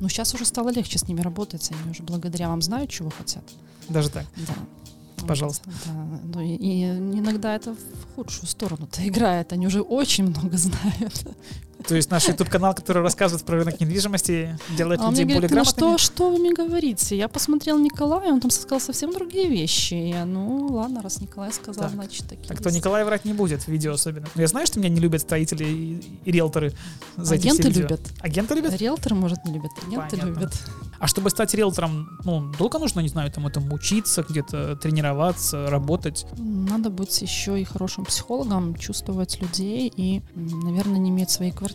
Но 0.00 0.08
сейчас 0.08 0.34
уже 0.34 0.44
стало 0.44 0.70
легче 0.70 0.98
с 0.98 1.08
ними 1.08 1.20
работать, 1.20 1.70
они 1.70 1.90
уже 1.90 2.02
благодаря 2.02 2.48
вам 2.48 2.62
знают, 2.62 2.90
чего 2.90 3.10
хотят. 3.10 3.44
Даже 3.88 4.10
так. 4.10 4.26
Да. 4.36 4.54
Пожалуйста. 5.26 5.68
Вот, 5.68 5.76
да. 5.86 6.20
Ну, 6.34 6.40
и, 6.40 6.54
и 6.54 6.84
иногда 6.84 7.54
это 7.54 7.74
в 7.74 8.14
худшую 8.14 8.46
сторону-то 8.46 9.06
играет. 9.08 9.52
Они 9.52 9.66
уже 9.66 9.80
очень 9.82 10.24
много 10.24 10.56
знают. 10.56 11.26
То 11.86 11.94
есть 11.96 12.10
наш 12.10 12.28
YouTube-канал, 12.28 12.74
который 12.74 13.02
рассказывает 13.02 13.44
про 13.44 13.56
рынок 13.56 13.80
недвижимости, 13.80 14.58
делает 14.76 15.00
А 15.02 15.10
людей 15.10 15.24
более 15.24 15.40
говорит, 15.40 15.50
ну 15.50 15.56
грамотными. 15.62 15.96
что, 15.96 16.12
что 16.12 16.30
вы 16.30 16.38
мне 16.38 16.52
говорите? 16.52 17.16
Я 17.16 17.28
посмотрел 17.28 17.78
Николая, 17.78 18.32
он 18.32 18.40
там 18.40 18.50
сказал 18.50 18.80
совсем 18.80 19.12
другие 19.12 19.48
вещи. 19.48 19.94
Я, 19.94 20.24
ну 20.24 20.66
ладно, 20.68 21.02
раз 21.02 21.20
Николай 21.20 21.52
сказал, 21.52 21.84
Так. 21.84 21.92
значит 21.92 22.28
такие 22.28 22.46
Так 22.48 22.58
то 22.62 22.68
есть. 22.68 22.78
Николай 22.78 23.04
врать 23.04 23.24
не 23.24 23.32
будет 23.32 23.62
в 23.62 23.68
видео 23.68 23.92
особенно. 23.94 24.26
Но 24.34 24.40
я 24.42 24.48
знаю, 24.48 24.66
что 24.66 24.78
меня 24.78 24.88
не 24.88 25.00
любят 25.00 25.20
строители 25.22 25.64
и, 25.64 26.00
и 26.24 26.30
риэлторы 26.32 26.72
за 27.16 27.34
эти 27.34 27.48
Агенты 27.48 27.68
видео. 27.68 27.82
любят. 27.82 28.00
Агенты 28.20 28.54
любят? 28.54 28.76
Риэлторы, 28.80 29.14
может, 29.16 29.44
не 29.44 29.52
любят, 29.54 29.70
агенты 29.86 30.16
Понятно. 30.16 30.28
любят. 30.40 30.52
А 30.98 31.08
чтобы 31.08 31.30
стать 31.30 31.52
риэлтором, 31.54 32.06
ну, 32.24 32.52
долго 32.58 32.78
нужно, 32.78 33.00
не 33.00 33.08
знаю, 33.08 33.30
там 33.32 33.44
этому 33.48 33.74
учиться, 33.74 34.24
где-то 34.28 34.76
тренироваться, 34.76 35.68
работать? 35.68 36.26
Надо 36.38 36.90
быть 36.90 37.20
еще 37.22 37.60
и 37.60 37.64
хорошим 37.64 38.04
психологом, 38.04 38.76
чувствовать 38.76 39.40
людей 39.40 39.92
и, 39.96 40.22
наверное, 40.36 40.98
не 41.00 41.10
иметь 41.10 41.30
своей 41.30 41.50
квартиры, 41.50 41.71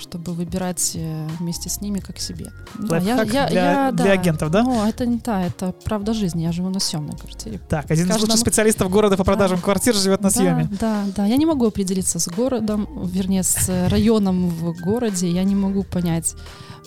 чтобы 0.00 0.32
выбирать 0.32 0.92
э, 0.94 1.26
вместе 1.38 1.68
с 1.68 1.80
ними 1.80 2.00
как 2.00 2.18
себе. 2.18 2.52
Да, 2.78 2.96
Лайфхак 2.96 3.28
для, 3.28 3.92
для 3.92 4.12
агентов, 4.12 4.50
да? 4.50 4.62
Ну, 4.62 4.86
это 4.86 5.06
не 5.06 5.18
та, 5.18 5.42
это 5.42 5.72
правда 5.84 6.14
жизни. 6.14 6.42
Я 6.42 6.52
живу 6.52 6.70
на 6.70 6.80
съемной 6.80 7.16
квартире. 7.16 7.60
Так, 7.68 7.90
один 7.90 8.04
из 8.04 8.10
каждому- 8.10 8.32
лучших 8.32 8.40
специалистов 8.40 8.90
города 8.90 9.16
по 9.16 9.24
продажам 9.24 9.60
квартир 9.60 9.94
живет 9.94 10.20
на 10.20 10.30
да, 10.30 10.34
съеме. 10.34 10.68
Да, 10.80 11.04
да. 11.16 11.26
Я 11.26 11.36
не 11.36 11.46
могу 11.46 11.66
определиться 11.66 12.18
с 12.18 12.28
городом, 12.28 12.88
вернее, 13.06 13.42
с 13.42 13.68
э, 13.68 13.88
районом 13.88 14.48
в 14.48 14.80
городе. 14.82 15.30
Я 15.30 15.44
не 15.44 15.54
могу 15.54 15.84
понять, 15.84 16.34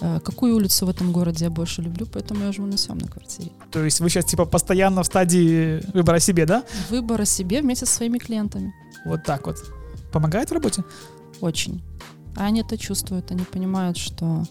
э, 0.01 0.19
какую 0.23 0.55
улицу 0.55 0.85
в 0.85 0.89
этом 0.89 1.11
городе 1.11 1.45
я 1.45 1.51
больше 1.51 1.81
люблю, 1.81 2.05
поэтому 2.11 2.45
я 2.45 2.51
живу 2.51 2.67
на 2.67 2.77
съемной 2.77 3.07
квартире. 3.07 3.51
То 3.71 3.83
есть 3.83 3.99
вы 3.99 4.09
сейчас 4.09 4.25
типа 4.25 4.45
постоянно 4.45 5.03
в 5.03 5.05
стадии 5.05 5.81
выбора 5.93 6.19
себе, 6.19 6.45
да? 6.45 6.63
Выбор 6.89 7.21
о 7.21 7.25
себе 7.25 7.61
вместе 7.61 7.85
со 7.85 7.93
своими 7.93 8.17
клиентами. 8.17 8.73
Вот 9.05 9.23
так 9.23 9.47
вот. 9.47 9.57
Помогает 10.11 10.49
в 10.49 10.53
работе? 10.53 10.83
Очень. 11.41 11.81
А 12.38 12.46
они 12.46 12.62
это 12.62 12.77
чувствуют, 12.77 13.32
они 13.32 13.44
понимают, 13.44 13.98
что 13.98 14.44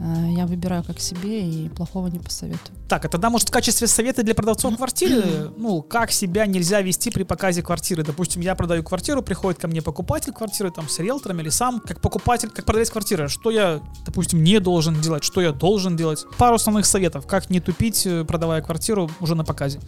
э, 0.00 0.32
я 0.36 0.46
выбираю 0.46 0.82
как 0.82 0.98
себе 0.98 1.48
и 1.48 1.68
плохого 1.68 2.08
не 2.08 2.18
посоветую. 2.18 2.76
Так, 2.88 3.04
а 3.04 3.08
тогда, 3.08 3.30
может, 3.30 3.48
в 3.48 3.52
качестве 3.52 3.86
совета 3.86 4.24
для 4.24 4.34
продавцов 4.34 4.76
квартиры, 4.76 5.52
ну, 5.56 5.82
как 5.82 6.10
себя 6.10 6.46
нельзя 6.46 6.80
вести 6.80 7.10
при 7.10 7.22
показе 7.22 7.62
квартиры? 7.62 8.02
Допустим, 8.02 8.42
я 8.42 8.56
продаю 8.56 8.82
квартиру, 8.82 9.22
приходит 9.22 9.60
ко 9.60 9.68
мне 9.68 9.80
покупатель 9.80 10.32
квартиры, 10.32 10.72
там, 10.72 10.88
с 10.88 10.98
риэлтором 10.98 11.38
или 11.40 11.48
сам, 11.48 11.80
как 11.80 12.00
покупатель, 12.00 12.50
как 12.50 12.64
продавец 12.64 12.90
квартиры. 12.90 13.28
Что 13.28 13.50
я, 13.50 13.80
допустим, 14.04 14.42
не 14.42 14.58
должен 14.58 15.00
делать, 15.00 15.22
что 15.22 15.40
я 15.40 15.52
должен 15.52 15.96
делать? 15.96 16.24
Пару 16.38 16.56
основных 16.56 16.86
советов, 16.86 17.26
как 17.26 17.50
не 17.50 17.60
тупить, 17.60 18.04
э, 18.04 18.24
продавая 18.24 18.62
квартиру 18.62 19.08
уже 19.20 19.36
на 19.36 19.44
показе. 19.44 19.78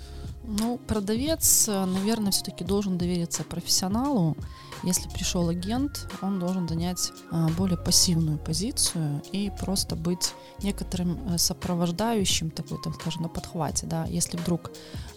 Ну, 0.44 0.78
продавец, 0.86 1.68
э, 1.68 1.84
наверное, 1.84 2.30
все-таки 2.30 2.64
должен 2.64 2.96
довериться 2.96 3.42
профессионалу. 3.42 4.36
Если 4.82 5.08
пришел 5.10 5.48
агент, 5.48 6.08
он 6.22 6.38
должен 6.38 6.66
занять 6.66 7.12
а, 7.30 7.48
более 7.50 7.76
пассивную 7.76 8.38
позицию 8.38 9.22
и 9.32 9.52
просто 9.60 9.94
быть 9.94 10.32
некоторым 10.62 11.34
э, 11.34 11.38
сопровождающим, 11.38 12.50
такой, 12.50 12.78
так 12.82 12.94
скажем, 12.94 13.22
на 13.22 13.28
подхвате. 13.28 13.86
Да? 13.86 14.06
Если 14.06 14.38
вдруг 14.38 14.70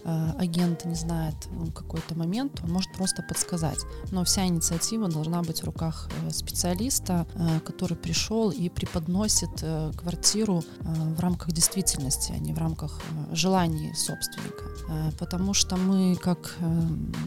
агент 0.06 0.86
не 0.86 0.96
знает 0.96 1.36
какой-то 1.74 2.16
момент, 2.16 2.62
он 2.64 2.72
может 2.72 2.92
просто 2.94 3.24
подсказать. 3.24 3.80
Но 4.12 4.24
вся 4.24 4.46
инициатива 4.46 5.08
должна 5.08 5.42
быть 5.42 5.62
в 5.62 5.66
руках 5.66 6.10
э, 6.24 6.32
специалиста, 6.32 7.26
э, 7.36 7.60
который 7.60 7.98
пришел 7.98 8.52
и 8.52 8.70
преподносит 8.70 9.50
э, 9.62 9.92
квартиру 9.96 10.64
э, 10.80 10.94
в 11.16 11.20
рамках 11.20 11.52
действительности, 11.52 12.34
а 12.36 12.40
не 12.40 12.54
в 12.54 12.58
рамках 12.58 13.02
э, 13.02 13.36
желаний 13.36 13.94
собственника. 13.96 14.66
Э, 14.90 15.12
Потому 15.20 15.54
что 15.54 15.78
мы, 15.78 16.16
как 16.16 16.56
э, 16.60 16.82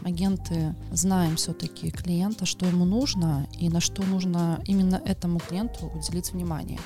агенты, 0.05 0.75
знаем 0.91 1.35
все-таки 1.35 1.91
клиента, 1.91 2.45
что 2.45 2.65
ему 2.65 2.85
нужно 2.85 3.47
и 3.59 3.69
на 3.69 3.79
что 3.79 4.03
нужно 4.03 4.61
именно 4.65 5.01
этому 5.05 5.39
клиенту 5.39 5.91
уделить 5.93 6.33
внимание. 6.33 6.79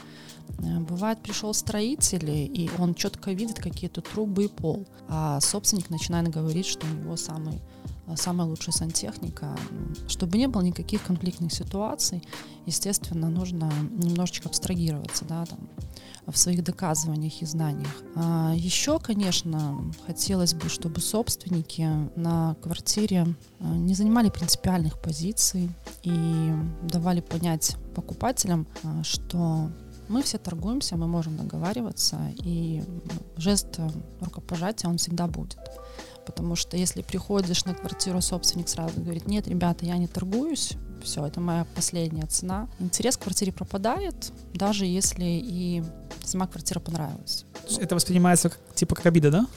Э, 0.60 0.80
Бывает, 0.80 1.20
пришел 1.22 1.54
строитель, 1.54 2.30
и 2.30 2.70
он 2.78 2.94
четко 2.96 3.32
видит 3.32 3.60
какие-то 3.60 4.02
трубы 4.02 4.46
и 4.46 4.48
пол, 4.48 4.86
а 5.08 5.40
собственник 5.40 5.90
начинает 5.90 6.28
говорить, 6.30 6.66
что 6.66 6.86
у 6.86 6.90
него 6.90 7.16
самый 7.16 7.62
э, 8.08 8.16
самая 8.16 8.48
лучшая 8.48 8.74
сантехника. 8.74 9.56
Чтобы 10.08 10.38
не 10.38 10.48
было 10.48 10.62
никаких 10.62 11.04
конфликтных 11.04 11.54
ситуаций, 11.54 12.22
естественно, 12.66 13.30
нужно 13.30 13.72
немножечко 13.90 14.50
абстрагироваться, 14.50 15.26
да, 15.26 15.46
там, 15.46 15.60
в 16.28 16.38
своих 16.38 16.64
доказываниях 16.64 17.42
и 17.42 17.46
знаниях. 17.46 18.04
А 18.16 18.54
еще, 18.56 19.00
конечно, 19.00 19.92
хотелось 20.06 20.54
бы, 20.54 20.70
чтобы 20.70 21.02
собственники 21.02 21.88
на 22.16 22.56
квартире 22.62 23.36
э, 23.60 23.66
не 23.76 23.94
занимали 23.94 24.30
принципиальных 24.30 25.00
позиций 25.02 25.70
и 26.04 26.52
давали 26.84 27.22
понять 27.22 27.76
покупателям, 27.96 28.68
что 29.04 29.70
Мы 30.12 30.22
все 30.24 30.38
торгуемся, 30.38 30.98
мы 30.98 31.08
можем 31.08 31.38
договариваться, 31.38 32.20
и 32.44 32.84
жест 33.38 33.68
э, 33.78 33.90
рукопожатия, 34.20 34.90
он 34.90 34.98
всегда 34.98 35.26
будет. 35.26 35.58
Потому 36.26 36.58
что 36.58 36.76
если 36.76 37.02
приходишь 37.02 37.64
на 37.64 37.74
квартиру, 37.74 38.20
собственник 38.20 38.68
сразу 38.68 39.00
говорит, 39.00 39.26
нет, 39.26 39.48
ребята, 39.48 39.86
я 39.86 39.98
не 39.98 40.08
торгуюсь, 40.08 40.74
все, 41.02 41.26
это 41.26 41.40
моя 41.40 41.66
последняя 41.76 42.26
цена. 42.26 42.68
Интерес 42.80 43.16
к 43.16 43.22
квартире 43.22 43.54
пропадает, 43.54 44.34
даже 44.54 44.86
если 44.86 45.24
и 45.24 45.82
сама 46.26 46.46
квартира 46.46 46.82
понравилась. 46.82 47.46
Это 47.80 47.96
воспринимается 47.96 48.50
как, 48.50 48.60
типа 48.76 48.96
как 48.96 49.06
обида, 49.06 49.32
да? 49.32 49.48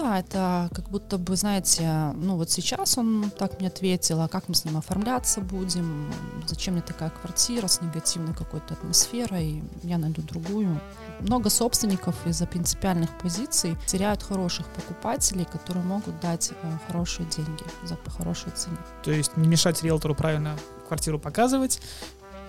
Да, 0.00 0.18
это 0.18 0.70
как 0.74 0.88
будто 0.88 1.18
бы, 1.18 1.36
знаете, 1.36 2.14
ну 2.14 2.36
вот 2.36 2.50
сейчас 2.50 2.96
он 2.96 3.30
так 3.36 3.58
мне 3.58 3.68
ответил, 3.68 4.22
а 4.22 4.28
как 4.28 4.48
мы 4.48 4.54
с 4.54 4.64
ним 4.64 4.78
оформляться 4.78 5.42
будем, 5.42 6.10
зачем 6.46 6.74
мне 6.74 6.82
такая 6.82 7.10
квартира 7.10 7.66
с 7.66 7.82
негативной 7.82 8.32
какой-то 8.32 8.74
атмосферой, 8.74 9.62
я 9.82 9.98
найду 9.98 10.22
другую. 10.22 10.80
Много 11.20 11.50
собственников 11.50 12.14
из-за 12.26 12.46
принципиальных 12.46 13.10
позиций 13.18 13.76
теряют 13.86 14.22
хороших 14.22 14.66
покупателей, 14.68 15.44
которые 15.44 15.84
могут 15.84 16.18
дать 16.20 16.52
э, 16.62 16.78
хорошие 16.86 17.28
деньги 17.28 17.64
за 17.84 17.96
по 17.96 18.10
хорошей 18.10 18.52
цене. 18.52 18.78
То 19.02 19.10
есть 19.10 19.36
не 19.36 19.48
мешать 19.48 19.82
риэлтору 19.82 20.14
правильно 20.14 20.56
квартиру 20.88 21.18
показывать, 21.18 21.78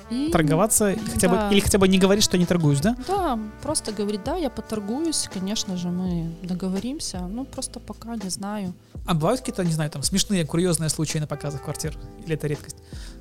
и, 0.09 0.29
торговаться, 0.31 0.95
хотя 1.13 1.27
да. 1.27 1.47
бы, 1.47 1.53
или 1.53 1.61
хотя 1.61 1.77
бы 1.77 1.87
не 1.87 1.97
говорить, 1.97 2.23
что 2.23 2.37
не 2.37 2.45
торгуюсь, 2.45 2.81
да? 2.81 2.95
Да, 3.07 3.39
просто 3.61 3.91
говорить, 3.91 4.23
да, 4.23 4.35
я 4.35 4.49
поторгуюсь, 4.49 5.29
конечно 5.31 5.77
же, 5.77 5.89
мы 5.89 6.33
договоримся, 6.43 7.19
ну, 7.19 7.45
просто 7.45 7.79
пока 7.79 8.15
не 8.15 8.29
знаю. 8.29 8.73
А 9.05 9.13
бывают 9.13 9.41
какие-то, 9.41 9.63
не 9.63 9.73
знаю, 9.73 9.89
там, 9.89 10.03
смешные, 10.03 10.45
курьезные 10.45 10.89
случаи 10.89 11.17
на 11.17 11.27
показах 11.27 11.63
квартир? 11.63 11.97
Или 12.25 12.35
это 12.35 12.47
редкость? 12.47 12.77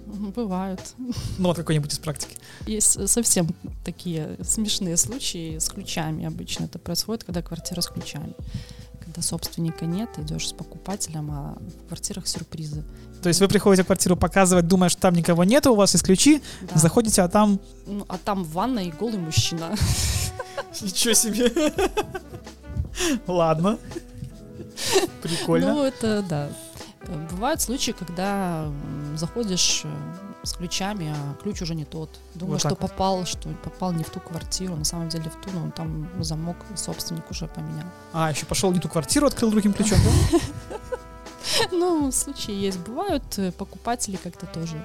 Бывают. 0.06 0.80
Ну, 1.38 1.48
вот 1.48 1.56
какой-нибудь 1.56 1.92
из 1.92 1.98
практики. 1.98 2.36
Есть 2.66 3.08
совсем 3.08 3.48
такие 3.84 4.36
смешные 4.42 4.96
случаи 4.96 5.58
с 5.58 5.68
ключами 5.68 6.24
обычно. 6.24 6.64
Это 6.64 6.78
происходит, 6.78 7.24
когда 7.24 7.42
квартира 7.42 7.80
с 7.80 7.88
ключами 7.88 8.34
когда 9.10 9.22
собственника 9.22 9.86
нет, 9.86 10.08
идешь 10.18 10.48
с 10.48 10.52
покупателем, 10.52 11.30
а 11.32 11.58
в 11.58 11.88
квартирах 11.88 12.28
сюрпризы. 12.28 12.84
То 13.22 13.28
есть 13.28 13.40
вы 13.40 13.48
приходите 13.48 13.82
в 13.82 13.86
квартиру 13.86 14.16
показывать, 14.16 14.66
думая, 14.66 14.88
что 14.88 15.00
там 15.02 15.14
никого 15.14 15.44
нет, 15.44 15.66
у 15.66 15.74
вас 15.74 15.92
есть 15.92 16.04
ключи, 16.04 16.42
да. 16.62 16.78
заходите, 16.78 17.22
а 17.22 17.28
там... 17.28 17.60
Ну, 17.86 18.04
а 18.08 18.16
там 18.18 18.44
в 18.44 18.52
ванной 18.52 18.92
голый 18.98 19.18
мужчина. 19.18 19.74
Ничего 20.80 21.14
себе. 21.14 21.52
Ладно. 23.26 23.78
Прикольно. 25.22 25.74
Ну, 25.74 25.82
это, 25.82 26.22
да. 26.22 26.48
Бывают 27.30 27.60
случаи, 27.60 27.92
когда 27.92 28.70
заходишь 29.16 29.82
э, 29.84 29.88
с 30.42 30.52
ключами, 30.52 31.14
а 31.14 31.34
ключ 31.42 31.62
уже 31.62 31.74
не 31.74 31.84
тот. 31.84 32.20
Думаю, 32.34 32.52
вот 32.52 32.60
что 32.60 32.68
вот. 32.70 32.78
попал, 32.78 33.26
что 33.26 33.48
попал 33.64 33.92
не 33.92 34.04
в 34.04 34.10
ту 34.10 34.20
квартиру, 34.20 34.76
на 34.76 34.84
самом 34.84 35.08
деле 35.08 35.30
в 35.30 35.44
ту, 35.44 35.50
но 35.52 35.70
там 35.70 36.08
замок 36.20 36.56
собственник 36.76 37.28
уже 37.30 37.48
поменял. 37.48 37.86
А, 38.12 38.30
еще 38.30 38.46
пошел 38.46 38.70
не 38.70 38.80
ту 38.80 38.88
квартиру, 38.88 39.26
открыл 39.26 39.50
другим 39.50 39.72
ключом, 39.72 39.98
да? 40.04 40.38
Ну, 41.72 42.12
случаи 42.12 42.54
есть. 42.54 42.78
Бывают 42.80 43.38
э, 43.38 43.52
покупатели 43.52 44.16
как-то 44.16 44.46
тоже 44.46 44.84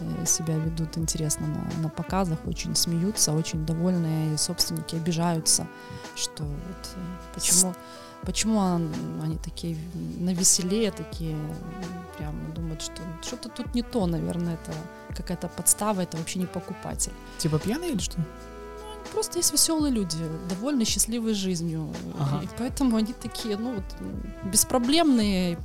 э, 0.00 0.26
себя 0.26 0.54
ведут 0.56 0.98
интересно 0.98 1.46
на, 1.46 1.82
на 1.82 1.88
показах, 1.88 2.38
очень 2.46 2.74
смеются, 2.74 3.32
очень 3.32 3.64
довольные, 3.66 4.34
и 4.34 4.36
собственники 4.36 4.96
обижаются, 4.96 5.66
что 6.14 6.44
вот, 6.44 6.88
э, 6.96 7.34
почему 7.34 7.74
почему 8.22 8.60
они 9.22 9.36
такие 9.36 9.76
на 10.18 10.34
веселее, 10.34 10.90
такие 10.90 11.36
прям 12.18 12.34
думают, 12.54 12.82
что 12.82 13.00
что-то 13.22 13.48
тут 13.48 13.74
не 13.74 13.82
то, 13.82 14.06
наверное, 14.06 14.54
это 14.54 14.72
какая-то 15.16 15.48
подстава, 15.48 16.00
это 16.00 16.16
вообще 16.16 16.40
не 16.40 16.46
покупатель. 16.46 17.12
Типа 17.38 17.58
пьяные 17.58 17.92
или 17.92 17.98
что? 17.98 18.18
Просто 19.12 19.38
есть 19.38 19.52
веселые 19.52 19.92
люди, 19.92 20.18
довольно 20.48 20.84
счастливой 20.84 21.34
жизнью. 21.34 21.92
Ага. 22.18 22.42
И 22.42 22.48
поэтому 22.58 22.96
они 22.96 23.12
такие, 23.12 23.56
ну, 23.56 23.74
вот, 23.74 23.84
беспроблемные, 24.50 25.58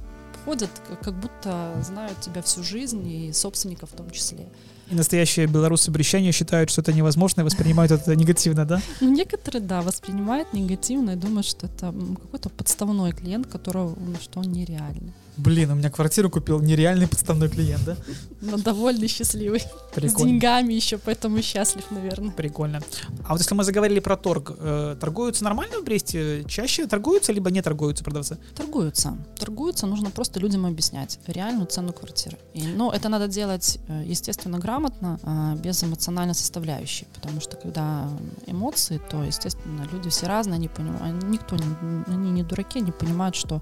ходят, 0.46 0.70
как 1.04 1.14
будто 1.14 1.74
знают 1.84 2.20
тебя 2.20 2.42
всю 2.42 2.64
жизнь, 2.64 3.08
и 3.08 3.34
собственника 3.34 3.86
в 3.86 3.92
том 3.92 4.10
числе. 4.12 4.48
И 4.90 4.96
настоящие 4.96 5.48
белорусы 5.48 5.90
брещане 5.90 6.34
считают, 6.34 6.70
что 6.70 6.82
это 6.82 6.92
невозможно 6.92 7.42
и 7.42 7.44
воспринимают 7.46 7.94
это 7.94 8.14
негативно, 8.14 8.66
да? 8.66 8.82
Ну, 9.00 9.10
некоторые, 9.10 9.62
да, 9.62 9.82
воспринимают 9.82 10.51
негативно 10.54 11.12
и 11.12 11.16
думают, 11.16 11.46
что 11.46 11.68
это 11.68 11.94
какой-то 12.22 12.50
подставной 12.50 13.14
клиент, 13.14 13.48
которого, 13.48 13.96
ну, 13.98 14.16
что 14.22 14.40
он 14.40 14.51
нереальный. 14.51 15.14
Блин, 15.37 15.72
у 15.72 15.75
меня 15.75 15.89
квартиру 15.89 16.29
купил 16.29 16.59
нереальный 16.59 17.07
подставной 17.07 17.50
клиент, 17.50 17.83
да? 17.85 17.96
Но 18.41 18.57
довольно 18.57 19.07
счастливый. 19.07 19.61
Прикольно. 19.94 20.17
С 20.17 20.22
деньгами 20.22 20.74
еще, 20.74 20.98
поэтому 20.98 21.41
счастлив, 21.41 21.83
наверное. 21.91 22.31
Прикольно. 22.31 22.81
А 23.25 23.31
вот 23.31 23.39
если 23.39 23.55
мы 23.55 23.63
заговорили 23.63 24.00
про 24.00 24.17
торг, 24.17 24.53
э, 24.57 24.98
торгуются 25.00 25.44
нормально 25.44 25.79
в 25.79 25.83
Бресте? 25.83 26.44
Чаще 26.48 26.85
торгуются, 26.87 27.31
либо 27.31 27.50
не 27.51 27.61
торгуются 27.61 28.03
продавцы? 28.03 28.37
Торгуются. 28.55 29.17
Торгуются, 29.37 29.87
нужно 29.87 30.09
просто 30.11 30.39
людям 30.39 30.65
объяснять 30.65 31.20
реальную 31.27 31.67
цену 31.67 31.94
квартиры. 31.94 32.37
И, 32.53 32.63
ну, 32.67 32.91
это 32.91 33.09
надо 33.09 33.27
делать, 33.27 33.79
э, 33.87 34.03
естественно, 34.05 34.59
грамотно, 34.59 35.20
э, 35.24 35.55
без 35.61 35.83
эмоциональной 35.83 36.35
составляющей, 36.35 37.05
потому 37.13 37.41
что 37.41 37.57
когда 37.57 38.09
эмоции, 38.48 39.01
то, 39.09 39.24
естественно, 39.24 39.87
люди 39.91 40.09
все 40.09 40.27
разные, 40.27 40.55
они 40.55 40.67
понимают, 40.67 41.24
никто, 41.24 41.55
не, 41.55 42.03
они 42.07 42.31
не 42.31 42.44
дураки, 42.44 42.79
они 42.79 42.91
понимают, 42.91 43.35
что 43.35 43.61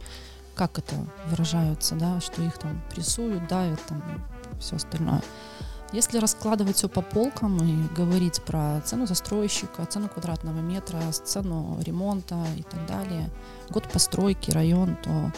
как 0.59 0.77
это 0.77 0.93
выражаются, 1.27 1.95
да, 1.95 2.19
что 2.19 2.41
их 2.41 2.57
там 2.57 2.81
прессуют, 2.93 3.47
давят, 3.47 3.79
там, 3.87 4.03
все 4.59 4.75
остальное. 4.75 5.21
Если 5.93 6.17
раскладывать 6.17 6.75
все 6.75 6.89
по 6.89 7.01
полкам 7.01 7.63
и 7.63 7.87
говорить 7.95 8.41
про 8.41 8.81
цену 8.81 9.07
застройщика, 9.07 9.85
цену 9.85 10.09
квадратного 10.09 10.59
метра, 10.59 10.99
цену 11.13 11.79
ремонта 11.81 12.35
и 12.57 12.63
так 12.63 12.85
далее, 12.87 13.29
год 13.69 13.89
постройки, 13.89 14.51
район, 14.51 14.97
то 15.01 15.31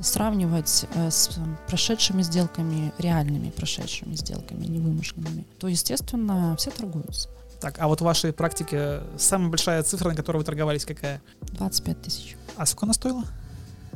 сравнивать 0.00 0.86
э, 0.94 1.10
с 1.10 1.38
прошедшими 1.66 2.22
сделками, 2.22 2.94
реальными 2.96 3.50
прошедшими 3.50 4.14
сделками, 4.14 4.64
не 4.64 4.78
вымышленными, 4.78 5.44
то, 5.58 5.68
естественно, 5.68 6.56
все 6.56 6.70
торгуются. 6.70 7.28
Так, 7.60 7.78
а 7.78 7.88
вот 7.88 8.00
в 8.00 8.04
вашей 8.04 8.32
практике 8.32 9.02
самая 9.18 9.50
большая 9.50 9.82
цифра, 9.82 10.08
на 10.08 10.16
которой 10.16 10.38
вы 10.38 10.44
торговались, 10.44 10.86
какая? 10.86 11.20
25 11.42 12.02
тысяч. 12.02 12.36
А 12.56 12.64
сколько 12.64 12.86
она 12.86 12.94
стоила? 12.94 13.24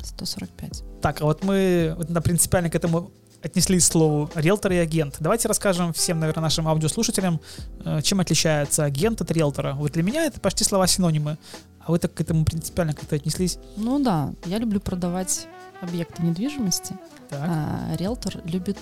145. 0.05 0.83
Так, 1.01 1.21
а 1.21 1.25
вот 1.25 1.45
мы 1.45 1.95
вот 1.97 2.11
на 2.11 2.21
принципиально 2.21 2.71
к 2.71 2.75
этому 2.75 3.11
отнеслись 3.43 3.87
слову 3.87 4.31
риэлтор 4.35 4.73
и 4.73 4.77
агент. 4.77 5.17
Давайте 5.21 5.49
расскажем 5.49 5.93
всем, 5.93 6.21
наверное, 6.21 6.43
нашим 6.43 6.69
аудиослушателям, 6.69 7.41
э, 7.85 8.03
чем 8.03 8.21
отличается 8.21 8.85
агент 8.85 9.21
от 9.21 9.31
риэлтора. 9.31 9.75
Вот 9.75 9.93
для 9.93 10.03
меня 10.03 10.25
это 10.25 10.41
почти 10.41 10.65
слова-синонимы, 10.65 11.39
а 11.81 11.93
вы 11.93 11.99
так 11.99 12.15
к 12.15 12.21
этому 12.21 12.45
принципиально 12.45 12.95
как-то 12.95 13.17
отнеслись? 13.17 13.59
Ну 13.77 14.03
да, 14.03 14.33
я 14.47 14.59
люблю 14.59 14.81
продавать 14.81 15.47
объекты 15.81 16.23
недвижимости, 16.23 16.97
так. 17.29 17.41
а 17.43 17.97
риэлтор 17.97 18.41
любит 18.45 18.79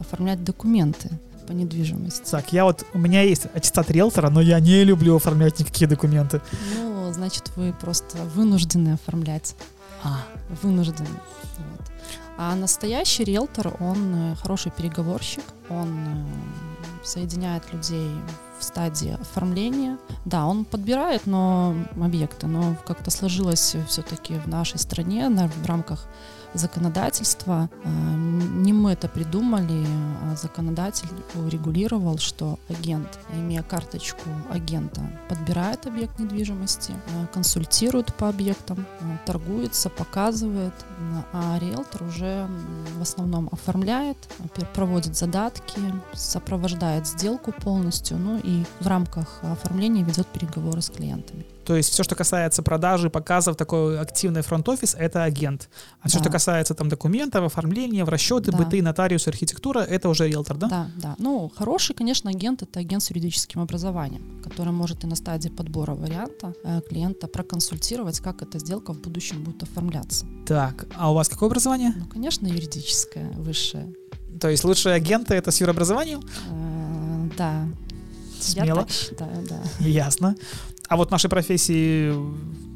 оформлять 0.00 0.42
документы 0.42 1.10
по 1.46 1.52
недвижимости. 1.52 2.30
Так, 2.30 2.52
я 2.52 2.64
вот, 2.64 2.84
у 2.92 2.98
меня 2.98 3.22
есть 3.22 3.46
аттестат 3.54 3.90
риэлтора, 3.90 4.30
но 4.30 4.40
я 4.40 4.60
не 4.60 4.84
люблю 4.84 5.16
оформлять 5.16 5.58
никакие 5.58 5.88
документы. 5.88 6.40
Ну, 6.76 7.12
значит, 7.12 7.50
вы 7.56 7.72
просто 7.72 8.18
вынуждены 8.34 8.94
оформлять. 8.94 9.54
А. 10.02 10.22
Вынужден. 10.62 11.06
Вот. 11.06 11.86
А 12.36 12.54
настоящий 12.54 13.24
риэлтор, 13.24 13.74
он 13.80 14.14
э, 14.14 14.34
хороший 14.36 14.70
переговорщик, 14.70 15.42
он 15.68 15.98
э, 15.98 17.04
соединяет 17.04 17.72
людей 17.72 18.10
в 18.58 18.64
стадии 18.64 19.16
оформления. 19.20 19.98
Да, 20.24 20.46
он 20.46 20.64
подбирает 20.64 21.26
но 21.26 21.74
объекты, 22.00 22.46
но 22.46 22.76
как-то 22.86 23.10
сложилось 23.10 23.76
все-таки 23.88 24.34
в 24.34 24.46
нашей 24.46 24.78
стране 24.78 25.28
на, 25.28 25.48
в 25.48 25.66
рамках 25.66 26.06
законодательства. 26.54 27.68
Э, 27.84 27.88
не 27.88 28.72
мы 28.72 28.92
это 28.92 29.08
придумали, 29.08 29.86
а 30.22 30.36
законодатель 30.36 31.08
урегулировал, 31.34 32.18
что 32.18 32.58
агент, 32.68 33.18
имея 33.32 33.62
карточку 33.62 34.28
агента, 34.50 35.00
подбирает 35.28 35.86
объект 35.86 36.18
недвижимости, 36.18 36.92
э, 36.92 37.26
консультирует 37.32 38.14
по 38.14 38.28
объектам, 38.28 38.86
э, 39.00 39.04
торгуется, 39.26 39.90
показывает, 39.90 40.74
а 41.32 41.58
риэлтор 41.60 42.02
уже 42.02 42.48
в 42.98 43.02
основном 43.02 43.48
оформляет, 43.52 44.16
проводит 44.74 45.16
задатки, 45.16 45.80
сопровождает 46.12 47.06
сделку 47.06 47.52
полностью, 47.52 48.18
ну 48.18 48.40
и 48.42 48.64
в 48.80 48.86
рамках 48.86 49.40
оформления 49.42 50.02
ведет 50.02 50.26
переговоры 50.26 50.82
с 50.82 50.90
клиентами. 50.90 51.44
То 51.68 51.76
есть 51.76 51.92
все, 51.92 52.02
что 52.02 52.14
касается 52.14 52.62
продажи, 52.62 53.10
показов, 53.10 53.54
такой 53.54 54.00
активный 54.00 54.40
фронт-офис, 54.40 54.96
это 54.98 55.24
агент. 55.24 55.68
А 56.00 56.04
да. 56.04 56.08
все, 56.08 56.18
что 56.20 56.30
касается 56.30 56.72
там 56.74 56.88
документов, 56.88 57.44
оформления, 57.44 58.06
в 58.06 58.08
расчеты, 58.08 58.52
да. 58.52 58.56
быты, 58.56 58.80
нотариус, 58.80 59.28
архитектура, 59.28 59.80
это 59.80 60.08
уже 60.08 60.26
риэлтор, 60.26 60.56
да? 60.56 60.68
Да, 60.68 60.90
да. 60.96 61.14
Ну, 61.18 61.52
хороший, 61.54 61.94
конечно, 61.94 62.30
агент— 62.30 62.62
это 62.62 62.80
агент 62.80 63.02
с 63.02 63.10
юридическим 63.10 63.60
образованием, 63.60 64.40
который 64.42 64.72
может 64.72 65.04
и 65.04 65.06
на 65.06 65.14
стадии 65.14 65.50
подбора 65.50 65.94
варианта 65.94 66.54
э, 66.64 66.80
клиента 66.88 67.26
проконсультировать, 67.26 68.20
как 68.20 68.40
эта 68.40 68.58
сделка 68.58 68.94
в 68.94 69.02
будущем 69.02 69.44
будет 69.44 69.62
оформляться. 69.64 70.24
Так, 70.46 70.86
а 70.96 71.10
у 71.10 71.14
вас 71.14 71.28
какое 71.28 71.50
образование? 71.50 71.92
Ну, 71.94 72.06
конечно, 72.06 72.46
юридическое, 72.46 73.30
высшее. 73.32 73.92
То 74.40 74.48
есть 74.48 74.64
лучшие 74.64 74.94
агенты— 74.94 75.34
это 75.36 75.50
с 75.50 75.60
юрообразованием? 75.60 76.22
Э, 76.50 77.28
да. 77.36 77.68
Смело. 78.40 78.66
Я 78.66 78.74
так 78.76 78.90
считаю, 78.90 79.46
да. 79.46 79.60
Ясно. 79.80 80.34
А 80.88 80.96
вот 80.96 81.10
нашей 81.10 81.28
профессии 81.28 82.12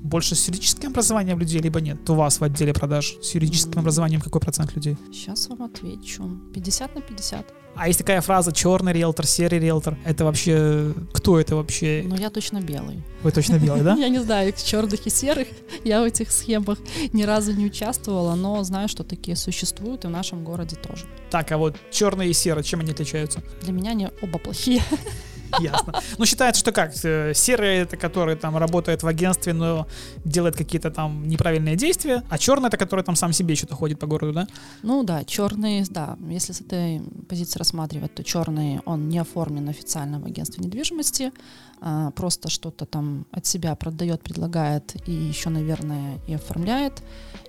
больше 0.02 0.34
с 0.34 0.46
юридическим 0.46 0.90
образованием 0.90 1.38
людей, 1.38 1.60
либо 1.60 1.80
нет? 1.80 2.08
У 2.10 2.14
вас 2.14 2.40
в 2.40 2.44
отделе 2.44 2.74
продаж 2.74 3.14
с 3.22 3.34
юридическим 3.34 3.80
образованием 3.80 4.20
какой 4.20 4.40
процент 4.40 4.74
людей? 4.76 4.98
Сейчас 5.10 5.48
вам 5.48 5.62
отвечу. 5.62 6.24
50 6.52 6.94
на 6.94 7.00
50. 7.00 7.54
А 7.74 7.88
есть 7.88 7.98
такая 7.98 8.20
фраза 8.20 8.52
черный 8.52 8.92
риэлтор, 8.92 9.26
серый 9.26 9.58
риэлтор. 9.58 9.96
Это 10.04 10.26
вообще... 10.26 10.92
Кто 11.14 11.40
это 11.40 11.56
вообще? 11.56 12.04
Но 12.06 12.16
я 12.16 12.28
точно 12.28 12.60
белый. 12.60 13.02
Вы 13.22 13.32
точно 13.32 13.58
белый, 13.58 13.80
да? 13.80 13.94
Я 13.98 14.10
не 14.10 14.18
знаю, 14.18 14.52
черных 14.62 15.06
и 15.06 15.10
серых. 15.10 15.48
Я 15.82 16.02
в 16.02 16.04
этих 16.04 16.30
схемах 16.30 16.78
ни 17.14 17.22
разу 17.22 17.54
не 17.54 17.64
участвовала, 17.64 18.34
но 18.34 18.62
знаю, 18.62 18.88
что 18.88 19.04
такие 19.04 19.38
существуют 19.38 20.04
и 20.04 20.08
в 20.08 20.10
нашем 20.10 20.44
городе 20.44 20.76
тоже. 20.76 21.06
Так, 21.30 21.50
а 21.52 21.56
вот 21.56 21.76
черный 21.90 22.28
и 22.28 22.34
серый, 22.34 22.62
чем 22.62 22.80
они 22.80 22.90
отличаются? 22.90 23.42
Для 23.62 23.72
меня 23.72 23.92
они 23.92 24.08
оба 24.20 24.38
плохие. 24.38 24.82
Ясно. 25.60 25.94
Ну, 26.18 26.26
считается, 26.26 26.60
что 26.60 26.72
как? 26.72 26.92
э, 27.04 27.32
Серый 27.34 27.78
это 27.78 27.96
который 27.96 28.36
там 28.36 28.56
работает 28.56 29.02
в 29.02 29.06
агентстве, 29.06 29.52
но 29.52 29.86
делает 30.24 30.56
какие-то 30.56 30.90
там 30.90 31.26
неправильные 31.28 31.76
действия, 31.76 32.22
а 32.28 32.38
черный 32.38 32.68
это 32.68 32.76
который 32.76 33.04
там 33.04 33.16
сам 33.16 33.32
себе 33.32 33.54
что-то 33.54 33.74
ходит 33.74 33.98
по 33.98 34.06
городу, 34.06 34.32
да? 34.32 34.46
Ну 34.82 35.02
да, 35.02 35.24
черный, 35.24 35.84
да. 35.88 36.16
Если 36.28 36.52
с 36.52 36.60
этой 36.60 37.00
позиции 37.28 37.58
рассматривать, 37.58 38.14
то 38.14 38.24
черный, 38.24 38.80
он 38.84 39.08
не 39.08 39.18
оформлен 39.18 39.68
официально 39.68 40.20
в 40.20 40.26
агентстве 40.26 40.64
недвижимости, 40.64 41.32
а, 41.80 42.10
просто 42.12 42.48
что-то 42.48 42.86
там 42.86 43.26
от 43.32 43.44
себя 43.46 43.74
продает, 43.74 44.22
предлагает 44.22 44.94
и 45.08 45.12
еще, 45.12 45.50
наверное, 45.50 46.20
и 46.28 46.34
оформляет, 46.34 47.02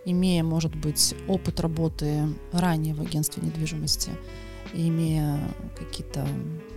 имея, 0.06 0.44
может 0.44 0.76
быть, 0.76 1.16
опыт 1.28 1.60
работы 1.60 2.28
ранее 2.52 2.96
в 2.96 3.02
агентстве 3.02 3.44
недвижимости, 3.46 4.12
имея 4.74 5.40
какие-то 5.78 6.28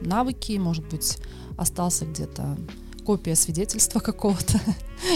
навыки, 0.00 0.59
может 0.59 0.87
быть, 0.88 1.18
остался 1.56 2.04
где-то 2.04 2.56
копия 3.04 3.37
свидетельства 3.37 4.00
какого-то, 4.11 4.61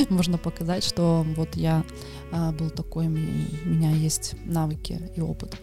можно 0.09 0.39
показать, 0.39 0.85
что 0.85 1.27
вот 1.37 1.57
я 1.57 1.85
а, 2.33 2.53
был 2.53 2.71
такой, 2.71 3.07
у 3.07 3.11
меня 3.11 3.91
есть 3.91 4.35
навыки 4.45 5.11
и 5.17 5.21
опыт. 5.21 5.57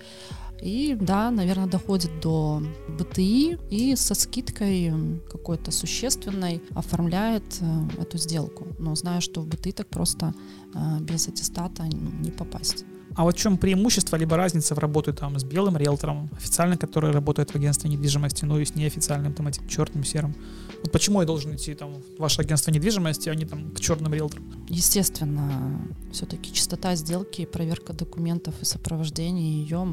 И 0.62 0.98
да, 1.00 1.30
наверное, 1.30 1.68
доходит 1.68 2.20
до 2.20 2.64
БТИ 2.88 3.60
и 3.70 3.96
со 3.96 4.16
скидкой 4.16 4.92
какой-то 5.32 5.72
существенной 5.72 6.64
оформляет 6.72 7.44
э, 7.62 8.02
эту 8.02 8.18
сделку. 8.18 8.66
Но 8.80 8.96
знаю, 8.96 9.22
что 9.22 9.42
в 9.42 9.48
БТИ 9.48 9.72
так 9.72 9.88
просто 9.88 10.34
э, 10.74 11.00
без 11.02 11.28
аттестата 11.28 11.84
не 11.84 12.32
попасть. 12.32 12.86
А 13.18 13.24
вот 13.24 13.36
в 13.36 13.40
чем 13.40 13.58
преимущество, 13.58 14.16
либо 14.16 14.38
разница 14.38 14.76
в 14.76 14.80
работе 14.80 15.12
там 15.12 15.40
с 15.40 15.44
белым 15.44 15.76
риэлтором, 15.76 16.30
официально, 16.38 16.78
который 16.78 17.12
работает 17.12 17.50
в 17.50 17.56
агентстве 17.56 17.90
недвижимости, 17.90 18.46
ну 18.46 18.60
и 18.60 18.64
с 18.64 18.76
неофициальным, 18.76 19.34
там, 19.34 19.48
этим 19.48 19.68
черным, 19.68 20.04
серым? 20.04 20.36
Вот 20.84 20.92
почему 20.92 21.22
я 21.22 21.26
должен 21.26 21.56
идти 21.56 21.74
там 21.74 21.96
в 21.96 22.20
ваше 22.20 22.42
агентство 22.42 22.70
недвижимости, 22.70 23.30
а 23.30 23.36
не 23.36 23.46
там 23.46 23.72
к 23.72 23.80
черным 23.80 24.14
риэлторам? 24.14 24.46
Естественно, 24.70 25.82
все-таки 26.12 26.54
чистота 26.54 26.96
сделки, 26.96 27.46
проверка 27.46 27.94
документов 27.94 28.54
и 28.62 28.66
сопровождение 28.66 29.64
ее, 29.64 29.84